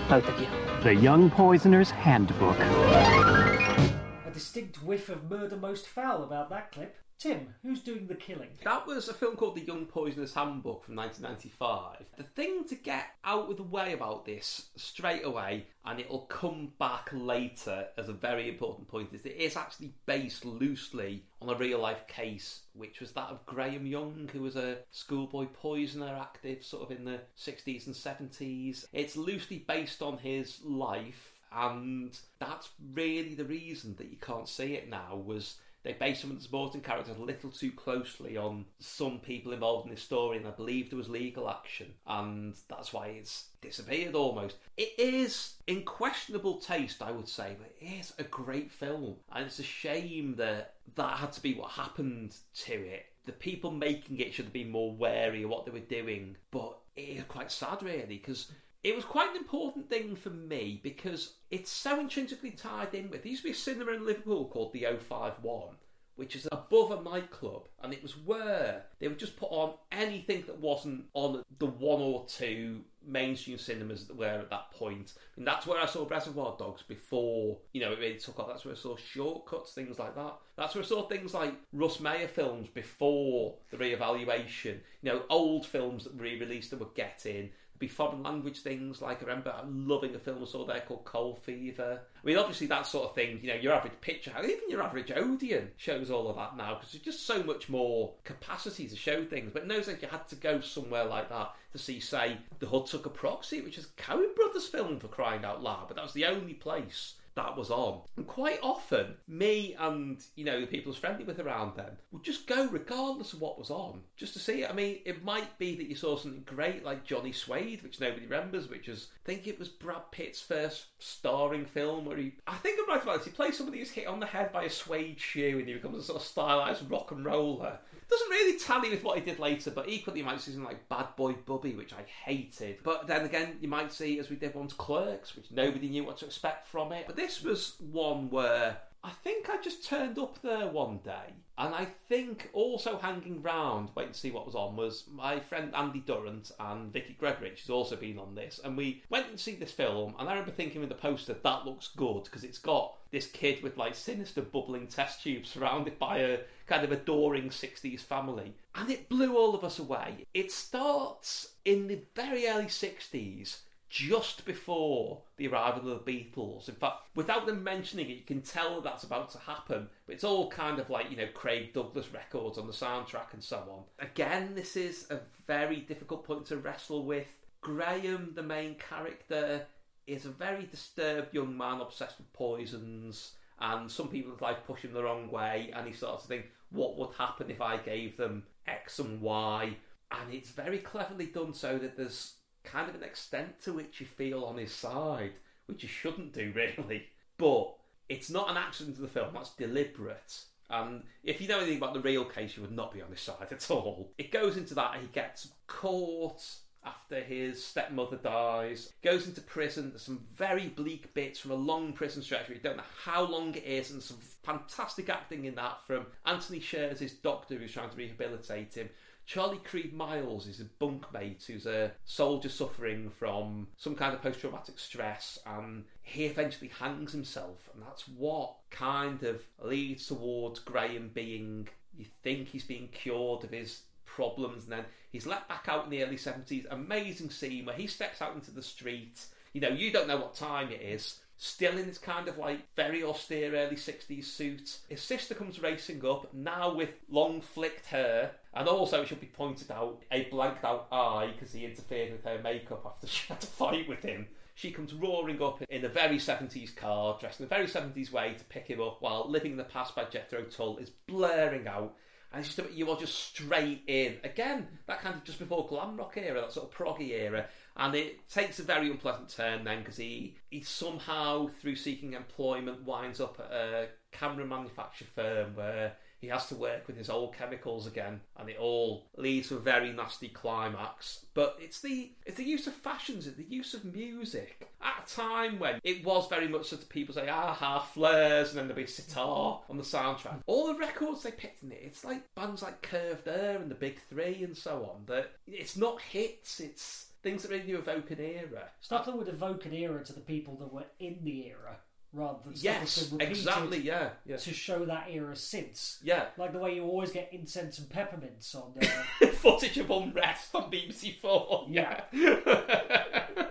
[0.08, 0.47] Both of you.
[0.84, 2.60] The Young Poisoner's Handbook.
[2.60, 6.97] A distinct whiff of murder most foul about that clip.
[7.22, 8.49] Tim, who's doing the killing?
[8.63, 12.07] That was a film called The Young Poisoner's Handbook from 1995.
[12.17, 16.74] The thing to get out of the way about this straight away, and it'll come
[16.80, 21.57] back later as a very important point, is it is actually based loosely on a
[21.59, 26.63] real life case, which was that of Graham Young, who was a schoolboy poisoner active
[26.63, 28.86] sort of in the 60s and 70s.
[28.93, 34.74] It's loosely based on his life, and that's really the reason that you can't see
[34.74, 38.66] it now was they based some of the supporting characters a little too closely on
[38.80, 42.94] some people involved in this story, and I believe there was legal action, and that's
[42.94, 44.58] why it's disappeared almost.
[44.78, 49.46] It is in questionable taste, I would say, but it is a great film, and
[49.46, 53.06] it's a shame that that had to be what happened to it.
[53.26, 56.78] The people making it should have been more wary of what they were doing, but
[56.96, 58.52] it is quite sad, really, because
[58.84, 63.24] it was quite an important thing for me because it's so intrinsically tied in with.
[63.24, 65.76] There used to be a cinema in Liverpool called the 051,
[66.16, 70.44] which is above a nightclub, and it was where they would just put on anything
[70.48, 75.14] that wasn't on the one or two mainstream cinemas that were at that point.
[75.36, 78.48] And that's where I saw Reservoir Dogs before, you know, it really took off.
[78.48, 80.38] That's where I saw shortcuts, things like that.
[80.58, 84.82] That's where I saw things like Russ Meyer films before the re-evaluation.
[85.02, 87.50] You know, old films that re-released that were getting
[87.82, 89.02] be foreign language things.
[89.02, 92.00] Like I remember loving a film I saw there called Cold Fever.
[92.00, 93.40] I mean, obviously that sort of thing.
[93.42, 96.94] You know, your average picture, even your average Odeon shows all of that now because
[96.94, 99.52] there's just so much more capacity to show things.
[99.52, 102.68] But in those days, you had to go somewhere like that to see, say, The
[102.68, 105.88] Hudsucker Proxy, which is a Coen Brothers film for crying out loud.
[105.88, 108.02] But that was the only place that was on.
[108.18, 111.98] And quite often, me and, you know, the people I was friendly with around then
[112.12, 114.70] would just go regardless of what was on, just to see it.
[114.70, 118.26] I mean, it might be that you saw something great like Johnny Suede, which nobody
[118.26, 122.56] remembers, which is, I think it was Brad Pitt's first starring film where he, I
[122.56, 124.70] think I'm right about this, he plays somebody who's hit on the head by a
[124.70, 127.80] suede shoe and he becomes a sort of stylized rock and roller.
[128.12, 130.89] Doesn't really tally with what he did later, but equally you might see something like
[130.89, 132.80] Bad Boy Bubby, which I hated.
[132.84, 136.18] But then again, you might see, as we did once, Clerks, which nobody knew what
[136.18, 137.05] to expect from it.
[137.07, 141.74] But this was one where I think I just turned up there one day, and
[141.74, 146.01] I think also hanging round, waiting to see what was on, was my friend Andy
[146.01, 149.72] Durrant and Vicky Gregory, who's also been on this, and we went and see this
[149.72, 153.26] film, and I remember thinking with the poster, that looks good, because it's got this
[153.26, 156.39] kid with like sinister bubbling test tubes surrounded by a
[156.72, 158.53] kind of adoring 60s family.
[158.76, 160.26] And it blew all of us away.
[160.34, 163.57] It starts in the very early 60s
[163.89, 166.69] just before the arrival of the Beatles.
[166.69, 169.89] In fact, without them mentioning it, you can tell that that's about to happen.
[170.05, 173.43] But it's all kind of like, you know, Craig Douglas records on the soundtrack and
[173.43, 173.84] so on.
[173.99, 177.28] Again, this is a very difficult point to wrestle with.
[177.59, 179.65] Graham, the main character,
[180.07, 183.34] is a very disturbed young man obsessed with poisons.
[183.59, 186.45] And some people his life push him the wrong way, and he starts to think,
[186.72, 189.78] what would happen if I gave them X and Y?
[190.11, 194.05] And it's very cleverly done so that there's kind of an extent to which you
[194.05, 195.34] feel on his side,
[195.67, 197.03] which you shouldn't do really.
[197.38, 197.74] But
[198.09, 200.41] it's not an accident to the film, that's deliberate.
[200.69, 203.19] And if you know anything about the real case, you would not be on his
[203.19, 204.11] side at all.
[204.17, 206.41] It goes into that he gets caught
[206.86, 209.90] after his stepmother dies, goes into prison.
[209.90, 213.54] There's some very bleak bits from a long prison stretch you don't know how long
[213.56, 217.90] it is, and some fantastic acting in that from Antony Sher's his doctor who's trying
[217.90, 218.90] to rehabilitate him.
[219.26, 224.40] Charlie Creed Miles is a bunkmate who's a soldier suffering from some kind of post
[224.40, 231.12] traumatic stress, and he eventually hangs himself, and that's what kind of leads towards Graham
[231.14, 231.68] being.
[231.98, 233.84] You think he's being cured of his
[234.16, 236.66] problems, and then he's let back out in the early 70s.
[236.70, 239.26] Amazing scene where he steps out into the street.
[239.53, 241.20] You know, you don't know what time it is.
[241.38, 244.78] Still in his kind of like very austere early 60s suit.
[244.88, 249.28] His sister comes racing up, now with long flicked hair, and also, it should be
[249.28, 253.41] pointed out, a blanked out eye because he interfered with her makeup after she had
[253.41, 254.28] to fight with him.
[254.53, 258.36] She comes roaring up in a very 70s car, dressed in a very 70s way
[258.38, 261.95] to pick him up while Living in the Past by Jethro Tull is blaring out.
[262.34, 264.18] And it's just, you are just straight in.
[264.24, 267.48] Again, that kind of just before glam rock era, that sort of proggy era.
[267.76, 272.84] And it takes a very unpleasant turn then because he, he somehow, through seeking employment,
[272.86, 277.36] winds up at a camera manufacture firm where he has to work with his old
[277.36, 281.26] chemicals again, and it all leads to a very nasty climax.
[281.34, 285.15] But it's the it's the use of fashions, it's the use of music at a
[285.15, 288.67] time when it was very much so that people say ah, aha flares, and then
[288.67, 290.39] there'd be sitar on the soundtrack.
[290.45, 293.76] All the records they picked in it, it's like bands like Curved Air and the
[293.76, 295.05] Big Three and so on.
[295.07, 298.69] That it's not hits, it's things that really do evoke an era.
[298.82, 301.78] Stuff that would evoke an era to the people that were in the era.
[302.14, 304.38] Rather than Yes, that's been repeated exactly, yeah, yeah.
[304.38, 305.99] to show that era since.
[306.03, 306.26] Yeah.
[306.38, 308.74] like the way you always get incense and peppermints on.
[308.82, 311.66] Uh, Footage of unrest on BBC Four.
[311.70, 312.01] Yeah.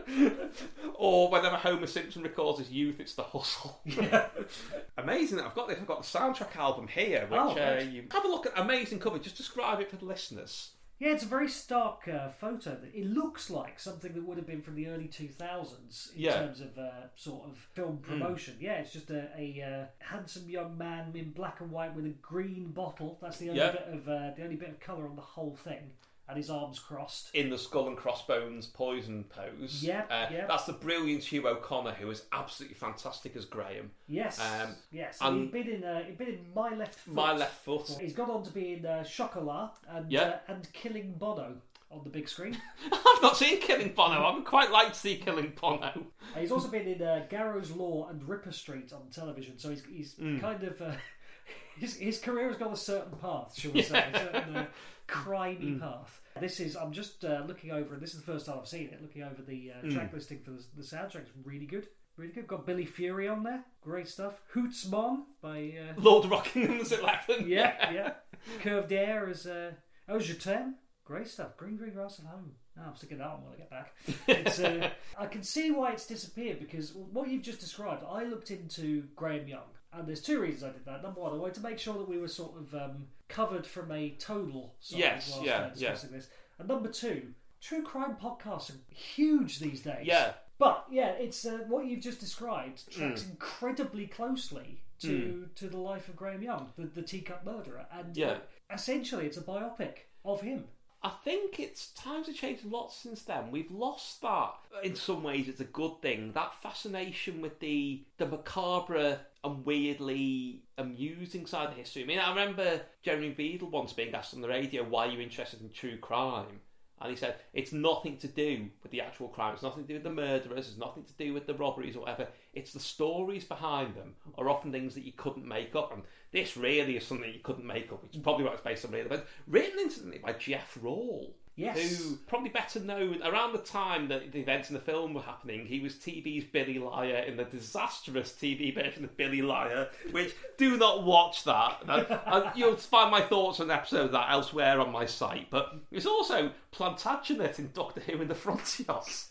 [0.94, 3.80] or whenever Homer Simpson records his youth, it's the hustle.
[3.84, 4.26] Yeah.
[4.98, 5.78] Amazing that I've got this.
[5.78, 8.52] I've got the soundtrack album here, which Oh, uh, you have a look at.
[8.56, 9.18] Amazing cover.
[9.18, 10.70] Just describe it for the listeners.
[11.00, 12.76] Yeah, it's a very stark uh, photo.
[12.92, 16.34] It looks like something that would have been from the early 2000s in Yeah.
[16.40, 18.58] terms of uh, sort of film promotion.
[18.60, 22.10] Yeah, it's just a, a uh, handsome young man in black and white with a
[22.10, 23.18] green bottle.
[23.22, 23.72] That's the only Yeah.
[23.72, 25.90] bit of uh, the only bit of colour on the whole thing,
[26.30, 27.34] and his arms crossed.
[27.34, 29.82] in the skull and crossbones poison pose.
[29.82, 30.46] Yeah, uh, yeah.
[30.46, 33.90] That's the brilliant Hugh O'Connor, who is absolutely fantastic as Graham.
[34.06, 35.18] Yes, Um, yes.
[35.20, 37.14] and- he'd been in uh, he'd been in My Left Foot.
[37.14, 37.90] My Left Foot.
[38.00, 40.22] He's gone on to be in uh, Chocolat and Yeah.
[40.22, 41.56] uh, and Killing Bono
[41.90, 42.56] on the big screen.
[42.92, 44.14] I've not seen Killing Bono.
[44.22, 45.86] I would quite like to see Killing Bono.
[46.34, 49.82] Uh, he's also been in uh, Garrow's Law and Ripper Street on television, so he's,
[49.90, 50.40] he's Mm.
[50.40, 50.92] kind of uh,
[51.78, 54.66] his his career has gone a certain path, shall we say, a certain uh,
[55.10, 55.80] crimey Mm.
[55.80, 56.20] path.
[56.38, 58.88] This is I'm just uh, looking over, and this is the first time I've seen
[58.88, 59.02] it.
[59.02, 59.92] Looking over the uh, Mm.
[59.94, 61.88] track listing for the, the soundtrack, it's really good.
[62.16, 62.46] Really good.
[62.46, 63.64] Got Billy Fury on there.
[63.80, 64.40] Great stuff.
[64.48, 67.48] Hoots Mon by uh, Lord Rockingham's Eleven.
[67.48, 68.12] yeah, yeah.
[68.60, 69.72] Curved Air as uh,
[70.08, 70.74] oh Je t'aime.
[71.04, 71.56] Great stuff.
[71.56, 72.52] Green Green Grass at Home.
[72.78, 73.92] Oh, I'm sticking that on when I get back.
[74.28, 78.50] It's, uh, I can see why it's disappeared because what you've just described, I looked
[78.52, 81.02] into Graham Young, and there's two reasons I did that.
[81.02, 83.90] Number one, I wanted to make sure that we were sort of um, covered from
[83.92, 86.28] a total side Yes, whilst yeah, uh, discussing this.
[86.58, 87.28] And number two,
[87.60, 90.04] true crime podcasts are huge these days.
[90.06, 90.32] Yeah.
[90.58, 93.30] But yeah, it's uh, what you've just described tracks Mm.
[93.30, 98.30] incredibly closely to to the life of Graham Young, the, the teacup murderer, and Yeah.
[98.32, 98.38] uh,
[98.74, 100.64] essentially it's a biopic of him.
[101.02, 103.50] I think it's times have changed a lot since then.
[103.50, 104.54] We've lost that.
[104.82, 106.32] In some ways, it's a good thing.
[106.32, 112.02] That fascination with the the macabre and weirdly amusing side of history.
[112.02, 115.20] I mean, I remember Jeremy Beadle once being asked on the radio, "Why are you
[115.20, 116.60] interested in true crime?"
[117.00, 119.54] And he said, "It's nothing to do with the actual crime.
[119.54, 120.68] It's nothing to do with the murderers.
[120.68, 122.28] It's nothing to do with the robberies or whatever.
[122.52, 125.92] It's the stories behind them are often things that you couldn't make up.
[125.92, 128.04] And this really is something you couldn't make up.
[128.04, 129.26] It's probably what it's based on real events.
[129.46, 131.98] Written incidentally by Jeff Rawle." Yes.
[131.98, 135.66] Who probably better known around the time that the events in the film were happening,
[135.66, 140.78] he was TV's Billy Liar in the disastrous TV version of Billy Liar, which do
[140.78, 141.82] not watch that.
[142.30, 145.50] And, you'll find my thoughts on an episode of that elsewhere on my site.
[145.50, 149.26] But it's also Plantagenet in Doctor Who in the Frontios.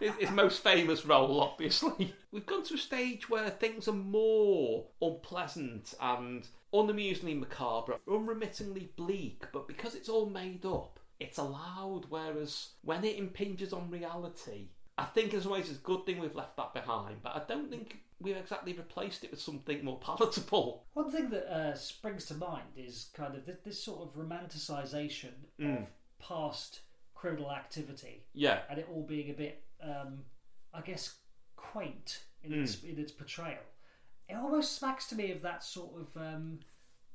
[0.00, 2.14] his, his most famous role, obviously.
[2.32, 9.44] We've gone to a stage where things are more unpleasant and unamusingly macabre, unremittingly bleak,
[9.52, 12.06] but because it's all made up, it's allowed.
[12.08, 14.68] Whereas when it impinges on reality,
[14.98, 17.42] I think in some ways it's a good thing we've left that behind, but I
[17.46, 20.84] don't think we've exactly replaced it with something more palatable.
[20.94, 25.32] One thing that uh, springs to mind is kind of this, this sort of romanticisation
[25.60, 25.82] Mm.
[25.82, 25.86] of
[26.18, 26.80] past
[27.14, 28.24] criminal activity.
[28.34, 28.60] Yeah.
[28.68, 30.24] and it all being a bit, um,
[30.74, 31.16] I guess,
[31.56, 32.62] quaint in Mm.
[32.62, 33.62] its in its portrayal.
[34.28, 36.60] It almost smacks to me of that sort of um,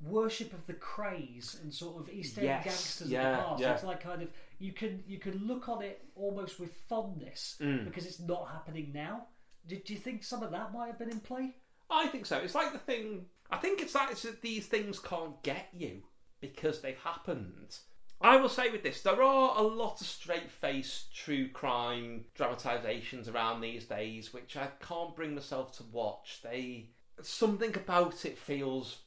[0.02, 3.62] worship of the Krays and sort of East End Yes, gangsters yeah, of the past.
[3.62, 3.74] yeah.
[3.74, 4.30] It's like kind of
[4.60, 7.86] you can you can look on it almost with fondness Mm.
[7.86, 9.28] because it's not happening now.
[9.68, 11.56] Do, do you think some of that might have been in play?
[11.90, 12.38] I think so.
[12.38, 13.26] It's like the thing.
[13.52, 16.04] I think it's like it's that these things can't get you
[16.42, 17.78] because they've happened.
[18.22, 23.32] I will say with this, there are a lot of straight faced true crime dramatisations
[23.32, 26.40] around these days which I can't bring myself to watch.
[26.44, 26.90] They
[27.22, 29.00] something about it feels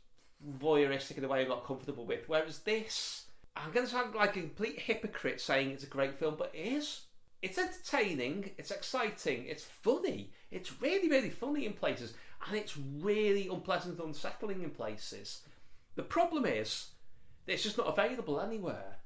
[0.59, 2.28] voyeuristic in a way I'm not comfortable with.
[2.28, 3.26] Whereas this,
[3.57, 6.61] I'm going to sound like a complete hypocrite saying it's a great film, but it
[6.61, 7.03] is.
[7.41, 12.14] It's entertaining, it's exciting, it's funny, it's really, really funny in places,
[12.47, 15.43] and it's really unpleasant and unsettling in places.
[15.95, 16.91] The problem is,
[17.47, 18.97] it's just not available anywhere.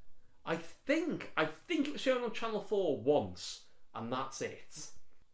[0.47, 3.65] I think, I think it was shown on Channel 4 once,
[3.95, 4.89] and that's it.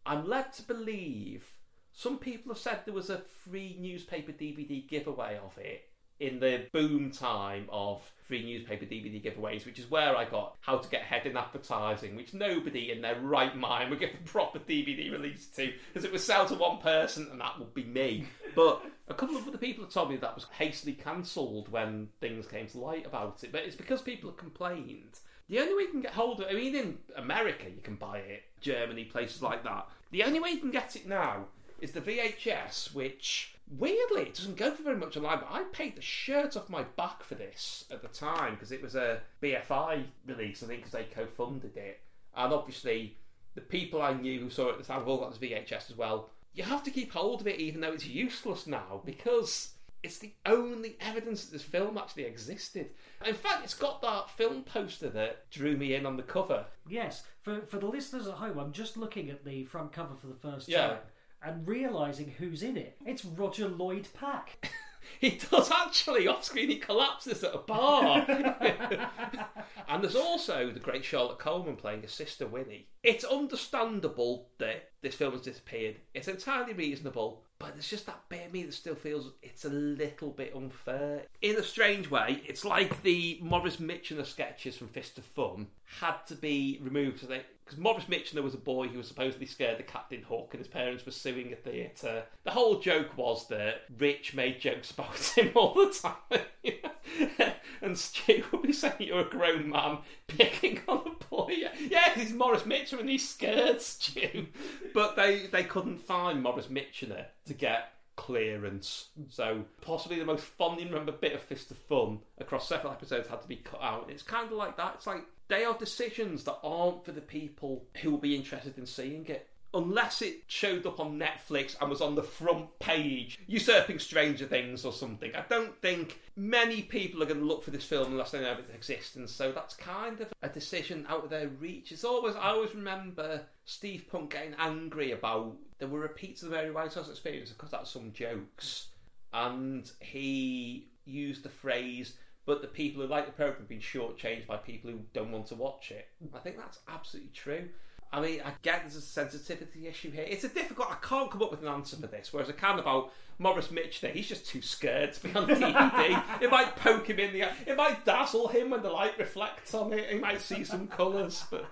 [0.05, 1.47] I'm led to believe
[1.93, 5.88] some people have said there was a free newspaper DVD giveaway of it
[6.21, 10.77] in the boom time of free newspaper DVD giveaways, which is where I got How
[10.77, 14.59] to Get Ahead in Advertising, which nobody in their right mind would give a proper
[14.59, 18.27] DVD release to, because it would sell to one person and that would be me.
[18.55, 22.47] But a couple of other people have told me that was hastily cancelled when things
[22.47, 25.21] came to light about it, but it's because people have complained.
[25.49, 27.97] The only way you can get hold of it, I mean, in America you can
[27.97, 29.89] buy it, Germany, places like that.
[30.11, 31.47] The only way you can get it now
[31.81, 35.41] is the VHS, which weirdly it doesn't go for very much online.
[35.41, 38.83] But I paid the shirt off my back for this at the time because it
[38.83, 42.01] was a BFI release, I think, because they co-funded it,
[42.37, 43.17] and obviously
[43.55, 45.91] the people I knew who saw it at the time have all got this VHS
[45.91, 46.31] as well.
[46.55, 50.33] you have to keep hold of it even though it's useless now because it's the
[50.47, 52.91] only evidence that this film actually existed.
[53.27, 56.67] In fact, it's got that film poster that drew me in on the cover.
[56.89, 60.29] Yes, for for the listeners at home, I'm just looking at the front cover for
[60.29, 60.87] the first Yeah.
[60.89, 60.99] time
[61.43, 62.97] and realizing who's in it.
[63.05, 64.71] It's Roger Lloyd Pack.
[65.21, 66.69] He does actually off screen.
[66.69, 68.25] He collapses at a bar.
[69.89, 72.89] and there's also the great Charlotte Coleman playing his sister Winnie.
[73.03, 75.97] It's understandable that this film has disappeared.
[76.15, 79.71] It's entirely reasonable, but there's just that bit of me that still feels it's a
[79.71, 81.23] little bit unfair.
[81.43, 85.69] In a strange way, it's like the Morris Mitchener sketches from Fist of Fun
[86.01, 87.21] had to be removed
[87.69, 90.69] because Morris Mitchener was a boy who was supposedly scared of Captain Hook and his
[90.69, 92.25] parents were suing a theatre.
[92.45, 97.53] The whole joke was that Rich made jokes about him all the time.
[97.83, 99.99] and Stu would be saying you're a grown man
[100.29, 101.57] picking on a boy.
[101.79, 104.47] Yeah, he's Morris Mitchener and he's scared, Stu.
[104.95, 109.09] But they, they couldn't find Morris Mitchener to get clearance.
[109.29, 113.43] So possibly the most fondly remembered bit of Fist of Fun across several episodes had
[113.43, 114.09] to be cut out.
[114.11, 114.95] It's kind of like that.
[114.97, 118.87] It's like they are decisions that aren't for the people who will be interested in
[118.87, 119.49] seeing it.
[119.75, 124.83] Unless it showed up on Netflix and was on the front page, usurping Stranger Things
[124.83, 125.35] or something.
[125.37, 128.53] I don't think many people are going to look for this film unless they know
[128.53, 129.31] of its existence.
[129.31, 131.93] So that's kind of a decision out of their reach.
[131.93, 136.57] It's always I always remember Steve Punt getting angry about there were repeats of the
[136.57, 138.89] Mary Whitehouse experience because that's some jokes,
[139.35, 142.15] and he used the phrase
[142.49, 145.47] but the people who like the program have been shortchanged by people who don't want
[145.49, 146.09] to watch it.
[146.35, 147.69] I think that's absolutely true.
[148.11, 150.25] I mean, I get there's a sensitivity issue here.
[150.27, 150.91] It's a difficult.
[150.91, 152.33] I can't come up with an answer for this.
[152.33, 154.11] Whereas I can about Morris Mitchner.
[154.11, 156.25] He's just too scared to be on DVD.
[156.41, 157.53] it might poke him in the eye.
[157.67, 160.09] It might dazzle him when the light reflects on it.
[160.09, 161.67] He might see some colours, but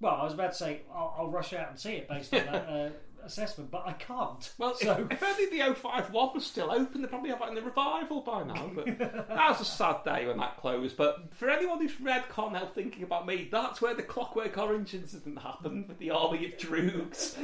[0.00, 2.46] Well, I was about to say I'll, I'll rush out and see it based on
[2.46, 2.88] that uh,
[3.24, 4.52] assessment, but I can't.
[4.58, 7.54] Well, so if, if only the 051 was still open, they'd probably have it in
[7.54, 8.70] the revival by now.
[8.74, 10.96] But that was a sad day when that closed.
[10.96, 15.40] But for anyone who's read Cornell thinking about me, that's where the Clockwork Orange incident
[15.40, 17.36] happened with the army of droogs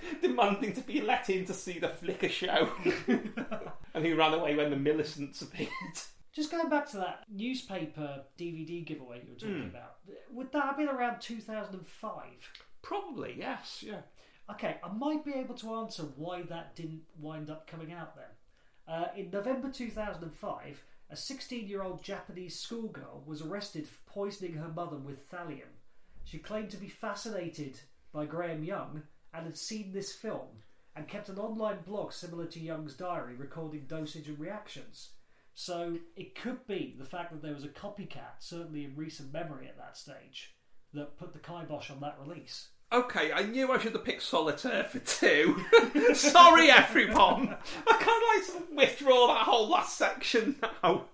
[0.22, 2.70] demanding to be let in to see the Flicker show,
[3.94, 5.68] and who ran away when the Millicents appeared.
[6.32, 9.68] Just going back to that newspaper DVD giveaway you were talking Hmm.
[9.70, 9.96] about,
[10.30, 12.22] would that have been around 2005?
[12.82, 14.00] Probably, yes, yeah.
[14.50, 18.94] Okay, I might be able to answer why that didn't wind up coming out then.
[18.94, 24.68] Uh, in November 2005, a 16 year old Japanese schoolgirl was arrested for poisoning her
[24.68, 25.76] mother with thallium.
[26.24, 27.80] She claimed to be fascinated
[28.12, 29.02] by Graham Young
[29.34, 30.48] and had seen this film
[30.96, 35.10] and kept an online blog similar to Young's diary recording dosage and reactions.
[35.54, 39.68] So it could be the fact that there was a copycat, certainly in recent memory
[39.68, 40.54] at that stage,
[40.94, 42.68] that put the kibosh on that release.
[42.90, 45.62] Okay, I knew I should have picked Solitaire for two.
[46.14, 47.54] Sorry, everyone.
[47.86, 51.04] I kind of like to withdraw that whole last section now.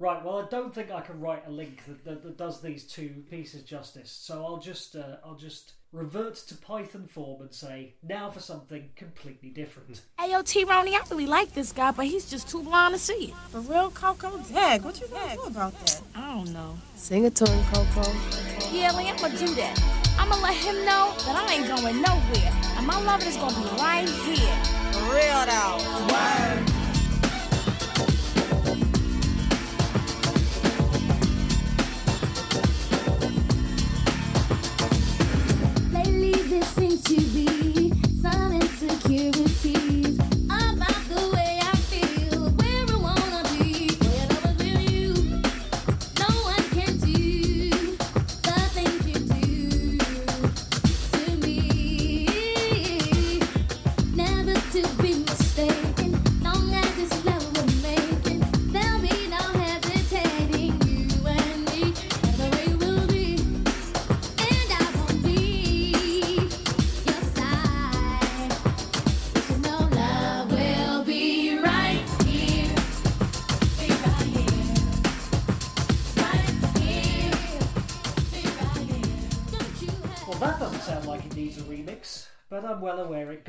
[0.00, 2.84] Right, well, I don't think I can write a link that, that, that does these
[2.84, 4.10] two pieces justice.
[4.10, 8.88] So I'll just uh, I'll just revert to Python form and say now for something
[8.96, 10.00] completely different.
[10.18, 10.64] Hey, yo, T.
[10.64, 13.34] Roney, I really like this guy, but he's just too blind to see it.
[13.50, 14.38] For real, Coko?
[14.52, 16.00] Dag, what you gonna do about that?
[16.14, 16.78] I don't know.
[16.94, 18.72] Sing it to him, Coko.
[18.72, 19.78] Yeah, Lee, I'm gonna do that.
[20.18, 22.52] I'm gonna let him know that I ain't going nowhere.
[22.78, 24.64] And my love is gonna be right here.
[24.92, 26.10] For real, though.
[26.12, 26.69] Word.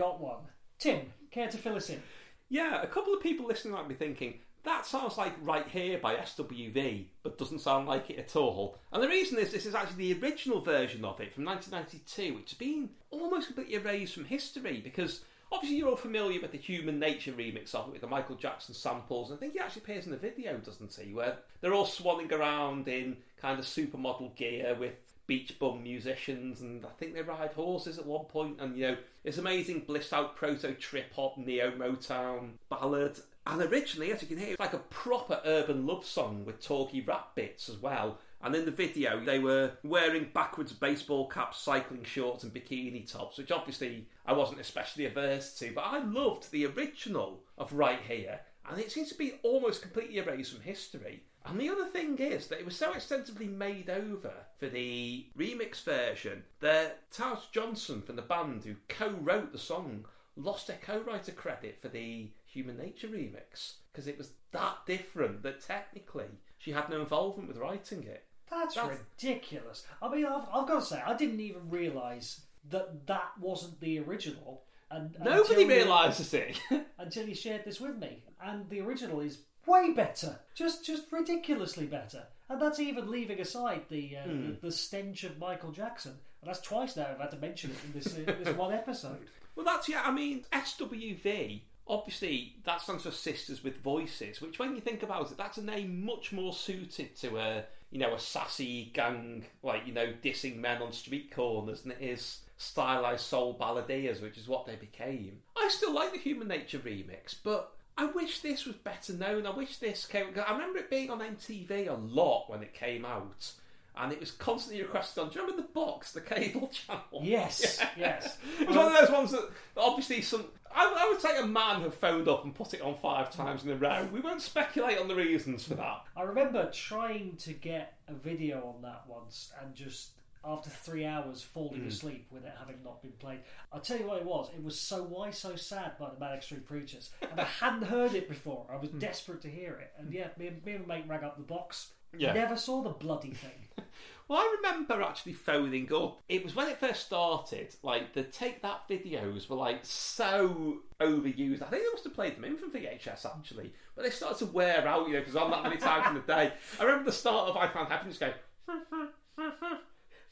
[0.01, 0.39] Got one.
[0.79, 2.01] Tim, care to fill us in?
[2.49, 6.15] Yeah, a couple of people listening might be thinking, that sounds like Right Here by
[6.15, 8.79] SWV, but doesn't sound like it at all.
[8.91, 12.49] And the reason is this is actually the original version of it from 1992, which
[12.49, 15.21] has been almost completely erased from history because
[15.51, 18.73] obviously you're all familiar with the Human Nature remix of it with the Michael Jackson
[18.73, 19.29] samples.
[19.29, 21.13] And I think he actually appears in the video, doesn't he?
[21.13, 24.95] Where they're all swanning around in kind of supermodel gear with
[25.27, 28.59] beach bum musicians, and I think they ride horses at one point.
[28.59, 33.19] and you know, it's amazing blissed out proto trip hop neo Motown ballad.
[33.47, 37.01] And originally, as you can hear, it's like a proper urban love song with talky
[37.01, 38.19] rap bits as well.
[38.43, 43.37] And in the video, they were wearing backwards baseball caps, cycling shorts, and bikini tops,
[43.37, 45.71] which obviously I wasn't especially averse to.
[45.73, 50.17] But I loved the original of Right Here, and it seems to be almost completely
[50.17, 51.23] erased from history.
[51.45, 55.81] And the other thing is that it was so extensively made over for the remix
[55.83, 60.05] version that Towers Johnson from the band, who co wrote the song,
[60.35, 65.41] lost her co writer credit for the Human Nature remix because it was that different
[65.41, 66.27] that technically
[66.59, 68.23] she had no involvement with writing it.
[68.51, 69.83] That's, ridiculous.
[69.99, 73.97] I mean, I've, I've got to say, I didn't even realise that that wasn't the
[73.99, 74.61] original.
[74.91, 76.59] And Nobody realises it.
[76.99, 78.21] until you shared this with me.
[78.43, 82.23] And the original is way better, just just ridiculously better.
[82.51, 84.49] And that's even leaving aside the uh, Hmm.
[84.51, 86.13] the, the stench of Michael Jackson.
[86.41, 89.19] And that's twice now I've had to mention it in this uh, this one episode.
[89.53, 90.01] Well, that's yeah.
[90.05, 91.59] I mean, SWV.
[91.87, 95.61] Obviously, that stands for Sisters with Voices, which, when you think about it, that's a
[95.63, 100.55] name much more suited to a you know a sassy gang like you know dissing
[100.57, 105.39] men on street corners than it is stylized soul balladeers, which is what they became.
[105.57, 109.45] I still like the Human Nature remix, but I wish this was better known.
[109.45, 110.27] I wish this came.
[110.47, 113.51] I remember it being on MTV a lot when it came out.
[113.95, 115.29] And it was constantly requested on.
[115.29, 117.21] Do you remember the box, the cable channel?
[117.21, 118.37] Yes, yes.
[118.59, 120.45] It was one of those ones that obviously some.
[120.73, 123.65] I, I would say a man had phoned up and put it on five times
[123.65, 124.07] in a row.
[124.11, 126.05] We won't speculate on the reasons for that.
[126.15, 130.11] I remember trying to get a video on that once and just
[130.43, 131.87] after three hours falling Mm.
[131.87, 133.39] asleep with it having not been played.
[133.71, 134.49] I'll tell you what it was.
[134.55, 137.11] It was So Why So Sad by the Manic Street Preachers.
[137.21, 138.65] And I hadn't heard it before.
[138.71, 138.99] I was Hmm.
[138.99, 139.93] desperate to hear it.
[139.97, 141.93] And yeah, me, and- me and my mate rang up the box.
[142.17, 142.33] Yeah.
[142.33, 143.67] Never saw the bloody thing.
[144.27, 146.21] Well, I remember actually phoning up.
[146.29, 147.75] It was when it first started.
[147.83, 151.61] Like the Take That videos were like so overused.
[151.61, 154.45] I think they must have played them in from VHS actually, but they started to
[154.45, 155.07] wear out.
[155.09, 156.53] You know, because on that many times in the day.
[156.79, 158.33] I remember the start of I Found Happiness going.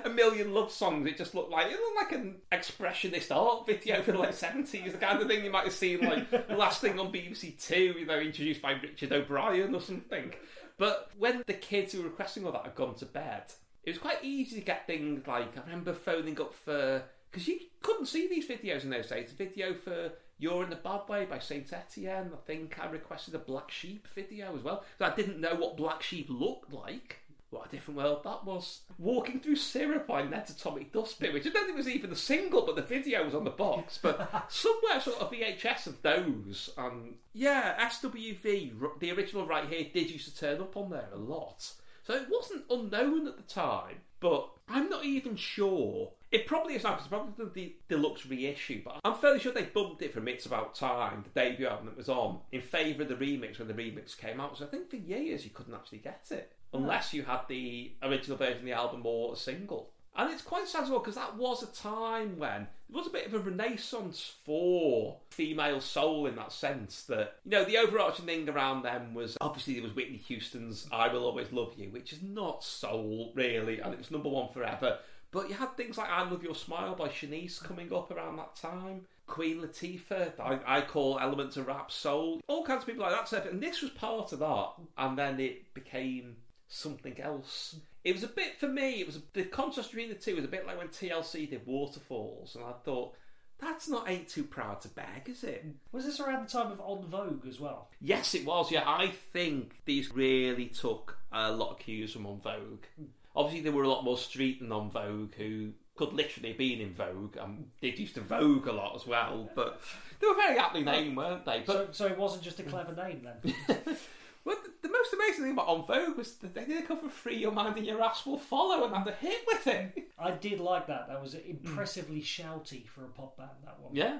[0.03, 1.07] a million love songs.
[1.07, 4.91] It just looked like it looked like an expressionist art video for the late seventies,
[4.91, 7.95] the kind of thing you might have seen like the last thing on BBC Two,
[7.99, 10.33] you know, introduced by Richard O'Brien or something.
[10.77, 13.43] But when the kids who were requesting all that had gone to bed,
[13.83, 17.59] it was quite easy to get things like I remember phoning up for because you
[17.81, 19.31] couldn't see these videos in those days.
[19.31, 22.31] A video for "You're in the Bad Way" by Saint Etienne.
[22.33, 25.77] I think I requested a Black Sheep video as well because I didn't know what
[25.77, 27.17] Black Sheep looked like.
[27.51, 28.81] What a different world that was.
[28.99, 32.63] Walking Through Syrup by Ned's Atomic Dustbin, which I don't think was even a single,
[32.63, 33.97] but the video was on the box.
[33.99, 36.69] But somewhere sort of VHS of those.
[36.77, 41.17] Um, yeah, SWV, the original right here, did used to turn up on there a
[41.17, 41.71] lot.
[42.03, 46.11] So it wasn't unknown at the time, but I'm not even sure.
[46.31, 49.63] It probably is now because it's probably the deluxe reissue, but I'm fairly sure they
[49.63, 53.09] bumped it from It's About Time, the debut album that was on, in favour of
[53.09, 54.57] the remix when the remix came out.
[54.57, 56.83] So I think for years you couldn't actually get it hmm.
[56.83, 59.89] unless you had the original version of the album or a single.
[60.15, 63.11] And it's quite sad as well because that was a time when it was a
[63.11, 67.03] bit of a renaissance for female soul in that sense.
[67.03, 71.07] That you know the overarching thing around them was obviously there was Whitney Houston's "I
[71.07, 74.99] Will Always Love You," which is not soul really, and it was number one forever.
[75.31, 78.55] But you had things like "I Love Your Smile" by Shanice coming up around that
[78.55, 79.05] time.
[79.27, 82.41] Queen Latifah, I, I call elements of rap soul.
[82.47, 84.71] All kinds of people like that stuff, and this was part of that.
[84.97, 87.75] And then it became something else.
[88.03, 89.01] It was a bit for me.
[89.01, 92.55] It was the contrast between the two was a bit like when TLC did Waterfalls,
[92.55, 93.15] and I thought
[93.59, 95.65] that's not ain't too proud to beg, is it?
[95.91, 97.89] Was this around the time of En Vogue as well?
[97.99, 98.71] Yes, it was.
[98.71, 102.85] Yeah, I think these really took a lot of cues from En Vogue.
[103.35, 106.81] Obviously, there were a lot more street than En Vogue who could literally have been
[106.81, 107.37] in Vogue.
[107.37, 109.81] Um, they used to Vogue a lot as well, but
[110.19, 111.63] they were very aptly named, weren't they?
[111.65, 113.87] But So, so it wasn't just a clever name then.
[114.45, 117.09] Well, the, the most amazing thing about En Vogue was that they did a cover
[117.09, 120.07] Free Your Mind and Your Ass Will Follow and had a hit with it.
[120.19, 121.07] I did like that.
[121.07, 123.49] That was impressively shouty for a pop band.
[123.65, 123.93] That one.
[123.95, 124.19] Yeah.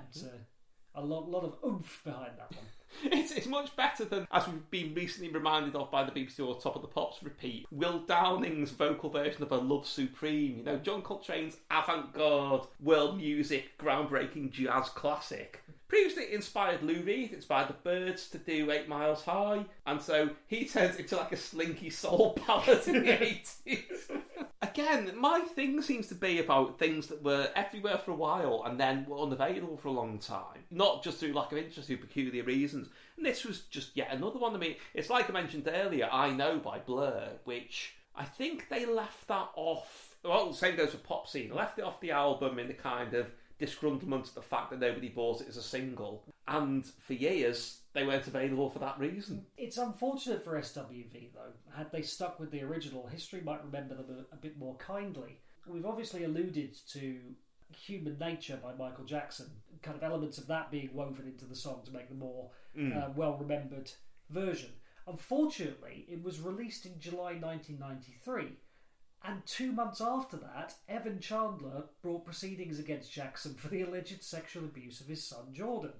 [0.95, 2.65] A, a lot, lot of oomph behind that one.
[3.03, 6.59] It's, it's much better than, as we've been recently reminded of by the BBC or
[6.59, 10.57] Top of the Pops repeat, Will Downing's vocal version of A Love Supreme.
[10.57, 15.63] You know, John Coltrane's avant garde, world music, groundbreaking jazz classic.
[15.89, 20.65] Previously inspired Lou Reed, inspired the Byrds to do Eight Miles High, and so he
[20.65, 24.11] turns into like a slinky soul ballad in the 80s.
[24.61, 28.79] Again, my thing seems to be about things that were everywhere for a while and
[28.79, 30.59] then were unavailable for a long time.
[30.69, 32.89] Not just through lack of interest, through peculiar reasons.
[33.17, 34.53] And this was just yet another one.
[34.53, 38.85] I mean, it's like I mentioned earlier, I Know by Blur, which I think they
[38.85, 40.17] left that off.
[40.23, 41.51] Well, same goes for Pop Scene.
[41.51, 45.09] Left it off the album in the kind of disgruntlement at the fact that nobody
[45.09, 46.23] bought it as a single.
[46.47, 49.45] And for years, they weren't available for that reason.
[49.57, 51.53] It's unfortunate for SWV though.
[51.75, 55.39] Had they stuck with the original, history might remember them a, a bit more kindly.
[55.67, 57.19] We've obviously alluded to
[57.85, 59.47] Human Nature by Michael Jackson,
[59.83, 62.95] kind of elements of that being woven into the song to make the more Mm.
[62.95, 63.91] uh, well remembered
[64.29, 64.69] version.
[65.07, 68.57] Unfortunately, it was released in July 1993,
[69.23, 74.63] and two months after that, Evan Chandler brought proceedings against Jackson for the alleged sexual
[74.63, 75.93] abuse of his son Jordan.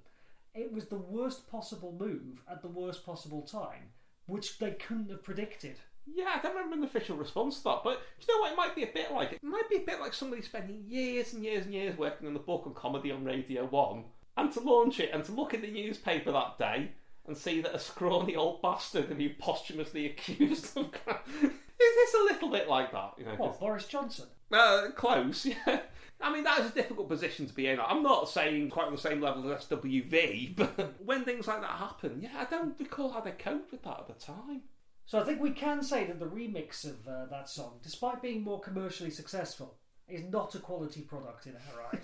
[0.56, 3.92] It was the worst possible move at the worst possible time,
[4.26, 5.78] which they couldn't have predicted.
[6.06, 8.58] Yeah, I don't remember an official response to that, but do you know what it
[8.58, 9.34] might be a bit like?
[9.34, 12.34] It might be a bit like somebody spending years and years and years working on
[12.34, 14.04] the book on comedy on Radio 1,
[14.38, 16.92] and to launch it and to look in the newspaper that day
[17.30, 20.90] and see that a scrawny old bastard had been posthumously accused of.
[21.44, 23.14] Is this a little bit like that?
[23.18, 24.26] You know, What, Boris Johnson?
[24.52, 25.82] Uh, close, yeah.
[26.20, 27.80] I mean, that is a difficult position to be in.
[27.80, 31.70] I'm not saying quite on the same level as SWV, but when things like that
[31.70, 34.64] happen, yeah, I don't recall how they coped with that at the time.
[35.06, 38.44] So I think we can say that the remix of uh, that song, despite being
[38.44, 39.78] more commercially successful,
[40.08, 42.04] is not a quality product in our eyes.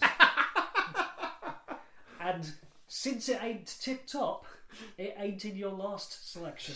[2.21, 2.51] and
[2.87, 4.45] since it ain't tip top,
[4.97, 6.75] it ain't in your last selection.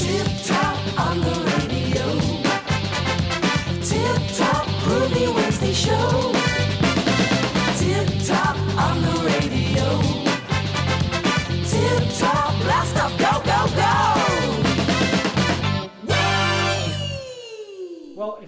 [0.00, 2.06] Tip top on the radio.
[3.82, 6.39] Tip top groovy Wednesday show.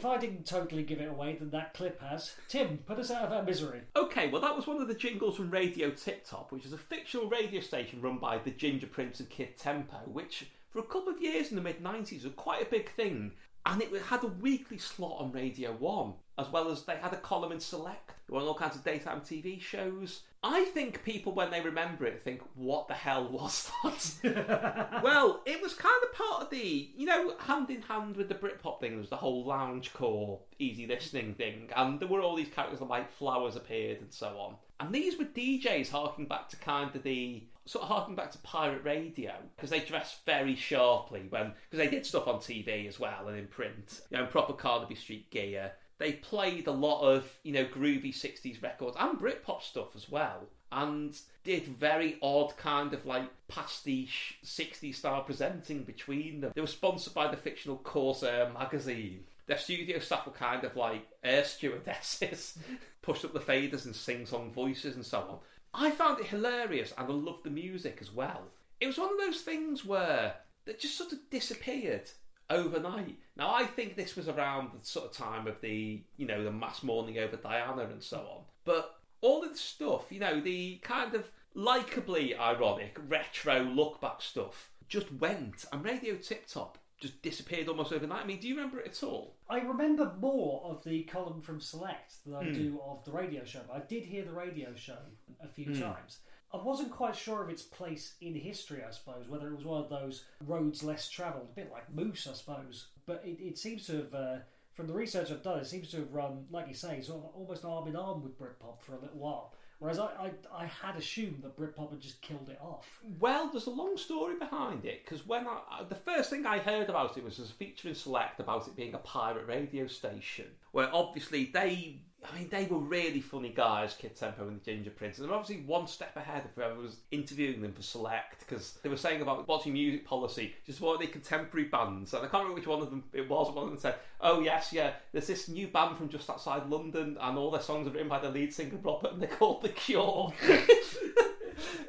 [0.03, 2.35] If I didn't totally give it away, then that clip has.
[2.49, 3.83] Tim, put us out of our misery.
[3.95, 6.79] Okay, well, that was one of the jingles from Radio Tip Top, which is a
[6.79, 11.13] fictional radio station run by the Ginger Prince and Kid Tempo, which for a couple
[11.13, 13.31] of years in the mid 90s was quite a big thing.
[13.65, 17.19] And it had a weekly slot on Radio 1, as well as they had a
[17.19, 20.23] column in Select, they were on all kinds of daytime TV shows.
[20.43, 25.01] I think people, when they remember it, think, what the hell was that?
[25.03, 28.35] well, it was kind of part of the, you know, hand in hand with the
[28.35, 32.35] Britpop thing, there was the whole lounge core, easy listening thing, and there were all
[32.35, 34.57] these characters like Flowers appeared and so on.
[34.81, 38.39] And these were DJs harking back to kind of the sort of harking back to
[38.39, 42.99] pirate radio because they dressed very sharply when because they did stuff on TV as
[42.99, 45.73] well and in print, you know, proper Carnaby Street gear.
[45.99, 50.49] They played a lot of you know groovy '60s records and Britpop stuff as well,
[50.73, 56.53] and did very odd kind of like pastiche '60s style presenting between them.
[56.55, 59.25] They were sponsored by the fictional Corsair magazine.
[59.47, 62.59] Their studio staff were kind of like air stewardesses,
[63.03, 65.39] pushed up the faders and sing song voices and so on.
[65.75, 68.43] I found it hilarious and I loved the music as well.
[68.81, 70.35] It was one of those things where
[70.65, 72.11] that just sort of disappeared
[72.51, 73.19] overnight.
[73.37, 76.53] Now I think this was around the sort of time of the you know the
[76.53, 78.43] mass mourning over Diana and so on.
[78.65, 84.21] But all of the stuff, you know, the kind of likably ironic retro look back
[84.21, 88.23] stuff just went and Radio Tip Top just disappeared almost overnight.
[88.25, 89.35] I mean, do you remember it at all?
[89.51, 92.53] I remember more of the column from Select than I Hmm.
[92.53, 93.61] do of the radio show.
[93.67, 94.99] But I did hear the radio show
[95.43, 95.81] a few Hmm.
[95.81, 96.21] times.
[96.55, 99.83] I wasn't quite sure of its place in history, I suppose, whether it was one
[99.83, 102.89] of those roads less travelled, a bit like Moose, I suppose.
[103.05, 104.39] But it, it seems to have, uh,
[104.75, 107.35] from the research I've done, it seems to have run, like you say, sort of
[107.35, 109.55] almost arm in arm with Britpop for a little while.
[109.83, 110.31] Whereas I, I,
[110.63, 113.01] I had assumed that Britpop had just killed it off.
[113.19, 116.89] Well, there's a long story behind it because when I, the first thing I heard
[116.89, 120.47] about it was as a feature in Select about it being a pirate radio station,
[120.71, 124.91] where obviously they, I mean, they were really funny guys, Kid Tempo and the Ginger
[124.91, 128.79] Prince, and they're obviously one step ahead of whoever was interviewing them for Select because
[128.83, 132.45] they were saying about watching music policy, just what the contemporary bands, and I can't
[132.45, 133.53] remember which one of them it was.
[133.53, 137.17] One of them said, "Oh yes, yeah, there's this new band from just outside London,
[137.21, 139.71] and all their songs are written by the lead singer Robert, and they're called The
[139.71, 140.33] Cure."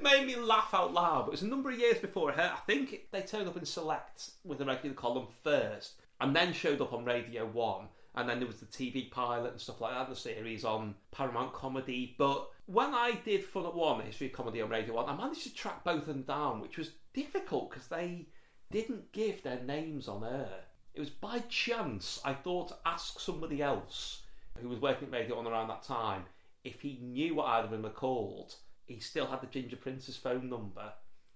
[0.02, 1.28] made me laugh out loud.
[1.28, 2.52] It was a number of years before I heard.
[2.52, 6.82] I think they turned up in Select with a regular column first, and then showed
[6.82, 7.88] up on Radio One.
[8.16, 11.54] And then there was the TV pilot and stuff like that, the series on Paramount
[11.54, 12.16] Comedy.
[12.18, 15.44] But when I did Fun at One, History of Comedy on Radio One, I managed
[15.44, 18.28] to track both of them down, which was difficult because they
[18.72, 20.66] didn't give their names on air.
[20.94, 24.22] It was by chance I thought to ask somebody else
[24.62, 26.26] who was working at Radio One around that time
[26.64, 30.18] if he knew what either of them were called, he still had the Ginger Prince's
[30.18, 30.94] phone number.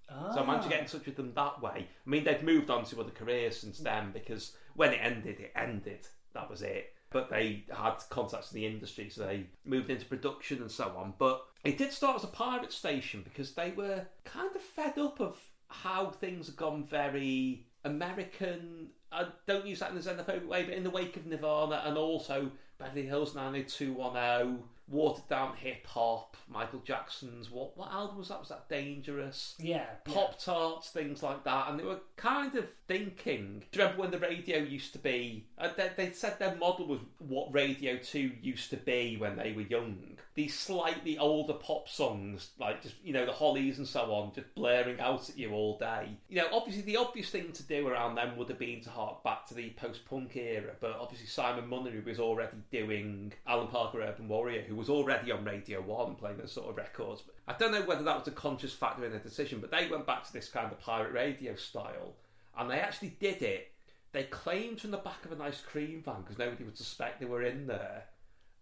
[0.10, 0.90] So I managed to get in ah.
[0.90, 1.86] touch with them that way.
[1.86, 5.52] I mean, they'd moved on to other careers since then because when it ended, it
[5.54, 6.08] ended.
[6.38, 6.94] That was it.
[7.10, 11.14] But they had contacts in the industry, so they moved into production and so on.
[11.18, 15.20] But it did start as a pirate station because they were kind of fed up
[15.20, 15.36] of
[15.70, 18.90] how things had gone very American.
[19.12, 21.98] I don't use that in a xenophobic way, but in the wake of Nirvana and
[21.98, 28.40] also Beverly Hills 90210, watered down hip hop, Michael Jackson's what what album was that?
[28.40, 29.56] Was that Dangerous?
[29.60, 33.64] Yeah, Pop Tarts, things like that, and they were kind of thinking.
[33.72, 35.46] Do you remember when the radio used to be?
[35.58, 39.52] Uh, they, they said their model was what Radio Two used to be when they
[39.52, 40.18] were young.
[40.36, 44.54] These slightly older pop songs, like just you know the Hollies and so on, just
[44.56, 46.10] blaring out at you all day.
[46.30, 49.24] You know, obviously the obvious thing to do around them would have been to hark
[49.24, 54.28] back to the post-punk era, but obviously Simon Munnery was already doing Alan Parker Urban
[54.28, 57.24] Warrior, who was already on Radio One playing those sort of records.
[57.48, 60.06] I don't know whether that was a conscious factor in their decision, but they went
[60.06, 62.16] back to this kind of pirate radio style,
[62.58, 63.72] and they actually did it.
[64.14, 67.26] They claimed from the back of an ice cream van because nobody would suspect they
[67.26, 68.06] were in there,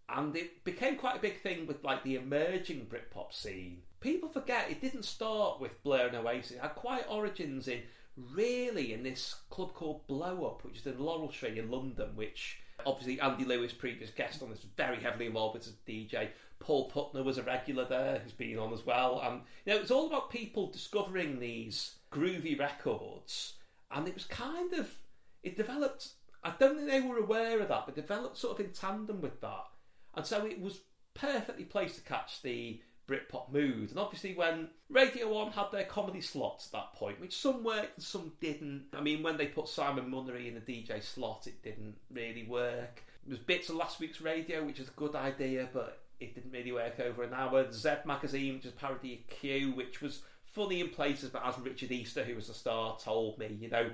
[0.08, 3.82] and it became quite a big thing with like the emerging Britpop scene.
[4.00, 7.82] People forget it didn't start with Blur and Oasis; it had quite origins in
[8.16, 12.60] really in this club called Blow Up, which is in Laurel Tree in London, which
[12.86, 16.28] obviously Andy Lewis, previous guest on this, very heavily involved with as a DJ.
[16.58, 19.20] Paul Putner was a regular there, who's been on as well.
[19.22, 23.54] And you know, it's all about people discovering these groovy records,
[23.90, 24.90] and it was kind of
[25.42, 26.10] it developed.
[26.42, 29.40] I don't think they were aware of that, but developed sort of in tandem with
[29.40, 29.66] that,
[30.14, 30.80] and so it was
[31.14, 33.90] perfectly placed to catch the Britpop mood.
[33.90, 37.98] And obviously, when Radio 1 had their comedy slots at that point, which some worked
[37.98, 38.86] and some didn't.
[38.92, 43.02] I mean, when they put Simon Munnery in the DJ slot, it didn't really work.
[43.24, 46.52] There was bits of last week's radio, which is a good idea, but it didn't
[46.52, 47.70] really work over an hour.
[47.72, 51.58] Z magazine, which is a parody of Q, which was funny in places, but as
[51.58, 53.90] Richard Easter, who was the star, told me, you know,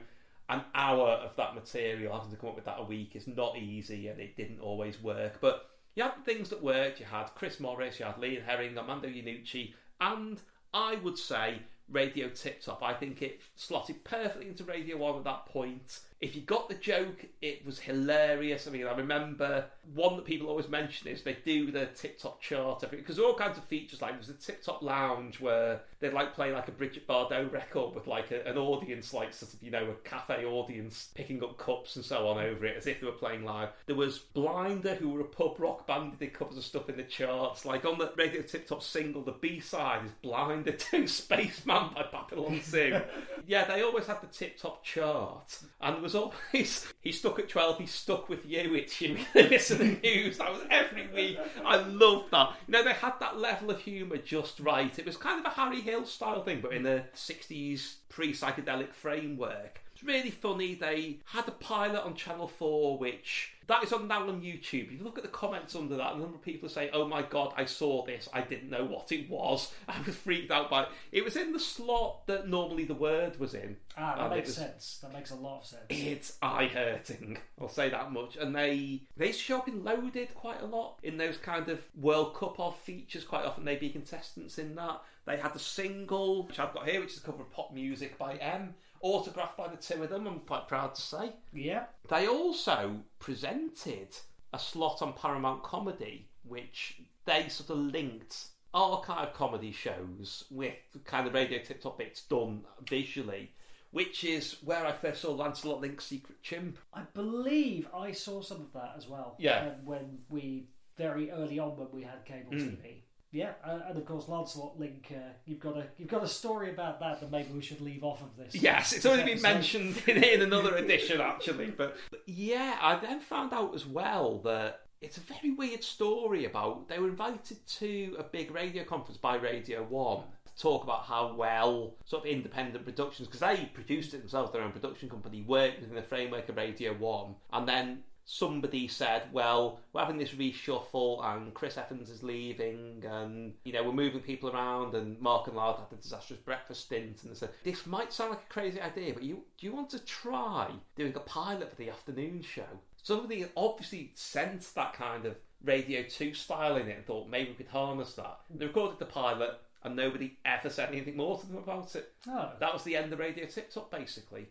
[0.49, 3.57] an hour of that material, having to come up with that a week, is not
[3.57, 5.39] easy, and it didn't always work.
[5.41, 7.01] But you had things that worked.
[7.01, 10.41] You had Chris Morris, you had Lee and Herring, Armando Iannucci, and
[10.73, 12.83] I would say Radio Tip Top.
[12.83, 16.01] I think it slotted perfectly into Radio 1 at that point.
[16.23, 18.69] If you got the joke, it was hilarious.
[18.69, 22.41] I mean, I remember one that people always mention is they do the Tip Top
[22.41, 24.01] chart because there are all kinds of features.
[24.01, 27.95] Like there's a Tip Top Lounge where they'd like play like a Bridget Bardot record
[27.95, 31.59] with like a, an audience, like sort of you know a cafe audience picking up
[31.59, 33.71] cups and so on over it as if they were playing live.
[33.87, 36.13] There was Blinder, who were a pub rock band.
[36.13, 37.65] They did covers of stuff in the charts.
[37.65, 42.07] Like on the Radio Tip Top single, the B side is Blinder to Spaceman by
[42.13, 43.01] Babylon Zoo.
[43.49, 47.49] yeah, they always had the Tip Top chart, and there was always he's stuck at
[47.49, 47.79] twelve.
[47.79, 48.75] He's stuck with you.
[48.75, 49.17] It's you.
[49.33, 50.39] To the news.
[50.39, 51.39] That was every week.
[51.65, 52.55] I loved that.
[52.67, 54.97] You know, they had that level of humour just right.
[54.99, 59.81] It was kind of a Harry Hill style thing, but in the '60s pre-psychedelic framework.
[59.95, 60.75] It's really funny.
[60.75, 64.87] They had a pilot on Channel Four, which that is on now on YouTube.
[64.87, 67.23] If you look at the comments under that, a number of people say, "Oh my
[67.23, 68.29] god, I saw this.
[68.33, 69.73] I didn't know what it was.
[69.89, 73.39] I was freaked out by it." It was in the slot that normally the word
[73.41, 73.77] was in.
[73.97, 74.99] Ah, that And makes was- sense.
[75.03, 75.83] That makes a lot of sense.
[75.89, 77.39] it's eye hurting.
[77.61, 78.37] I'll say that much.
[78.37, 82.35] And they they show up in loaded quite a lot in those kind of World
[82.35, 83.25] Cup of features.
[83.25, 85.01] Quite often they'd be contestants in that.
[85.25, 88.19] They had the single which I've got here, which is a cover of Pop Music
[88.19, 90.27] by M, autographed by the two of them.
[90.27, 91.33] I'm quite proud to say.
[91.53, 91.85] Yeah.
[92.09, 94.09] They also presented
[94.53, 100.75] a slot on Paramount Comedy, which they sort of linked archive comedy shows with
[101.05, 103.51] kind of radio tip top bits done visually,
[103.91, 106.79] which is where I first saw Lancelot Link's Secret Chimp.
[106.95, 109.37] I believe I saw some of that as well.
[109.39, 109.67] Yeah.
[109.67, 112.77] um, when we very early on when we had cable Mm.
[112.77, 113.03] TV.
[113.33, 115.11] Yeah, uh, and of course Lancelot Link.
[115.11, 118.05] Uh, you've got a you've got a story about that that maybe we should leave
[118.05, 118.55] off of this.
[118.55, 121.71] Yes, it's already been mentioned in, in another edition, actually.
[121.71, 126.45] But, but yeah, I then found out as well that it's a very weird story
[126.45, 131.05] about they were invited to a big radio conference by Radio One to talk about
[131.05, 135.41] how well sort of independent productions, because they produced it themselves, their own production company,
[135.41, 138.03] worked within the framework of Radio One, and then
[138.33, 143.83] somebody said, well, we're having this reshuffle and Chris Evans is leaving and, you know,
[143.83, 147.37] we're moving people around and Mark and Lard had the disastrous breakfast stint and they
[147.37, 150.71] said, this might sound like a crazy idea, but you do you want to try
[150.97, 152.65] doing a pilot for the afternoon show?
[153.03, 157.57] Somebody obviously sensed that kind of Radio 2 style in it and thought maybe we
[157.57, 158.41] could harness that.
[158.49, 162.11] They recorded the pilot and nobody ever said anything more to them about it.
[162.27, 162.53] Oh.
[162.61, 164.47] That was the end of Radio Tip Top, basically.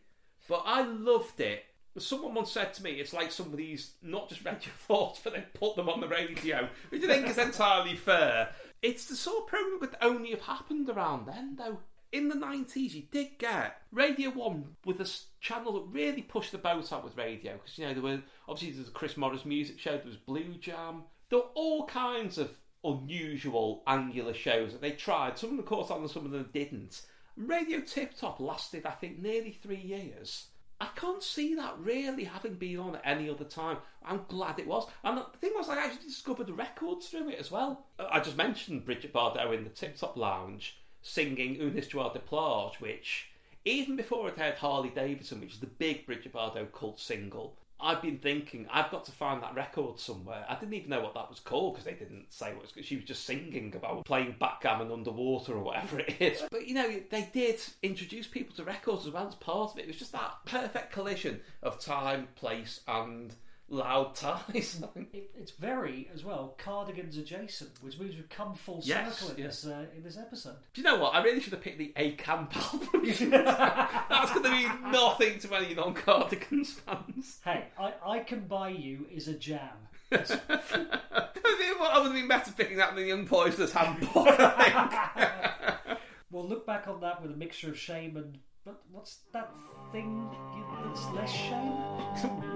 [0.47, 1.65] But I loved it.
[1.97, 5.43] Someone once said to me, it's like somebody's not just read your thoughts, but they
[5.53, 8.49] put them on the radio, which I think is entirely fair.
[8.81, 11.79] It's the sort of program that could only have happened around then, though.
[12.11, 15.09] In the 90s, you did get Radio 1 with a
[15.39, 17.53] channel that really pushed the boat out with radio.
[17.53, 20.17] Because, you know, there were obviously there was the Chris Morris music show, there was
[20.17, 21.03] Blue Jam.
[21.29, 22.51] There were all kinds of
[22.83, 25.37] unusual angular shows that they tried.
[25.37, 27.03] Some of them caught on and some of them didn't.
[27.37, 30.47] Radio Tip Top lasted, I think, nearly three years.
[30.81, 33.77] I can't see that really having been on at any other time.
[34.03, 34.87] I'm glad it was.
[35.03, 37.85] And the thing was, I actually discovered the records through it as well.
[37.99, 42.19] Uh, I just mentioned Bridget Bardot in the Tip Top Lounge singing Une Histoire de
[42.19, 43.29] Plage, which,
[43.63, 48.01] even before it had Harley Davidson, which is the big Bridget Bardot cult single, I've
[48.01, 50.45] been thinking I've got to find that record somewhere.
[50.47, 52.85] I didn't even know what that was called because they didn't say what it was.
[52.85, 56.43] She was just singing about playing backgammon underwater or whatever it is.
[56.51, 59.83] But you know, they did introduce people to records as well as part of it.
[59.83, 63.33] It was just that perfect collision of time, place, and
[63.71, 64.81] loud ties.
[65.13, 69.43] It, it's very, as well, cardigans adjacent, which means we've come full Yes, circle in
[69.43, 69.61] yes.
[69.63, 70.55] this uh, in this episode.
[70.73, 71.15] Do you know what?
[71.15, 72.89] I really should have picked the A Camp album.
[73.03, 77.39] That's going to mean nothing to any non-Cardigans fans.
[77.43, 79.69] Hey, I, I can buy you is a jam.
[80.11, 84.27] I would have been better picking that than the Unpoisonous Handbook.
[84.27, 85.97] I think.
[86.31, 89.51] We'll look back on that with a mixture of shame and what, what's that
[89.91, 91.73] thing you- that's less shame?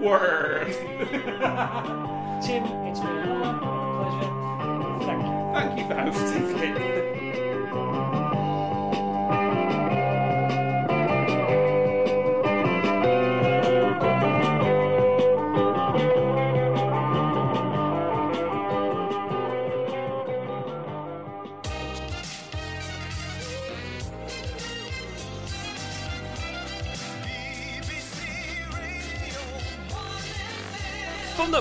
[0.00, 0.66] Word.
[2.42, 3.58] Tim, it's been a
[4.02, 4.32] pleasure.
[5.06, 5.32] Thank you.
[5.54, 7.15] Thank you for hosting it.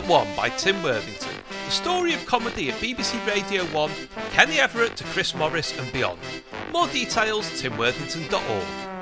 [0.07, 1.33] One by Tim Worthington.
[1.65, 3.91] The story of comedy at BBC Radio 1,
[4.33, 6.19] Kenny Everett to Chris Morris and beyond.
[6.71, 8.94] More details, timworthington.org.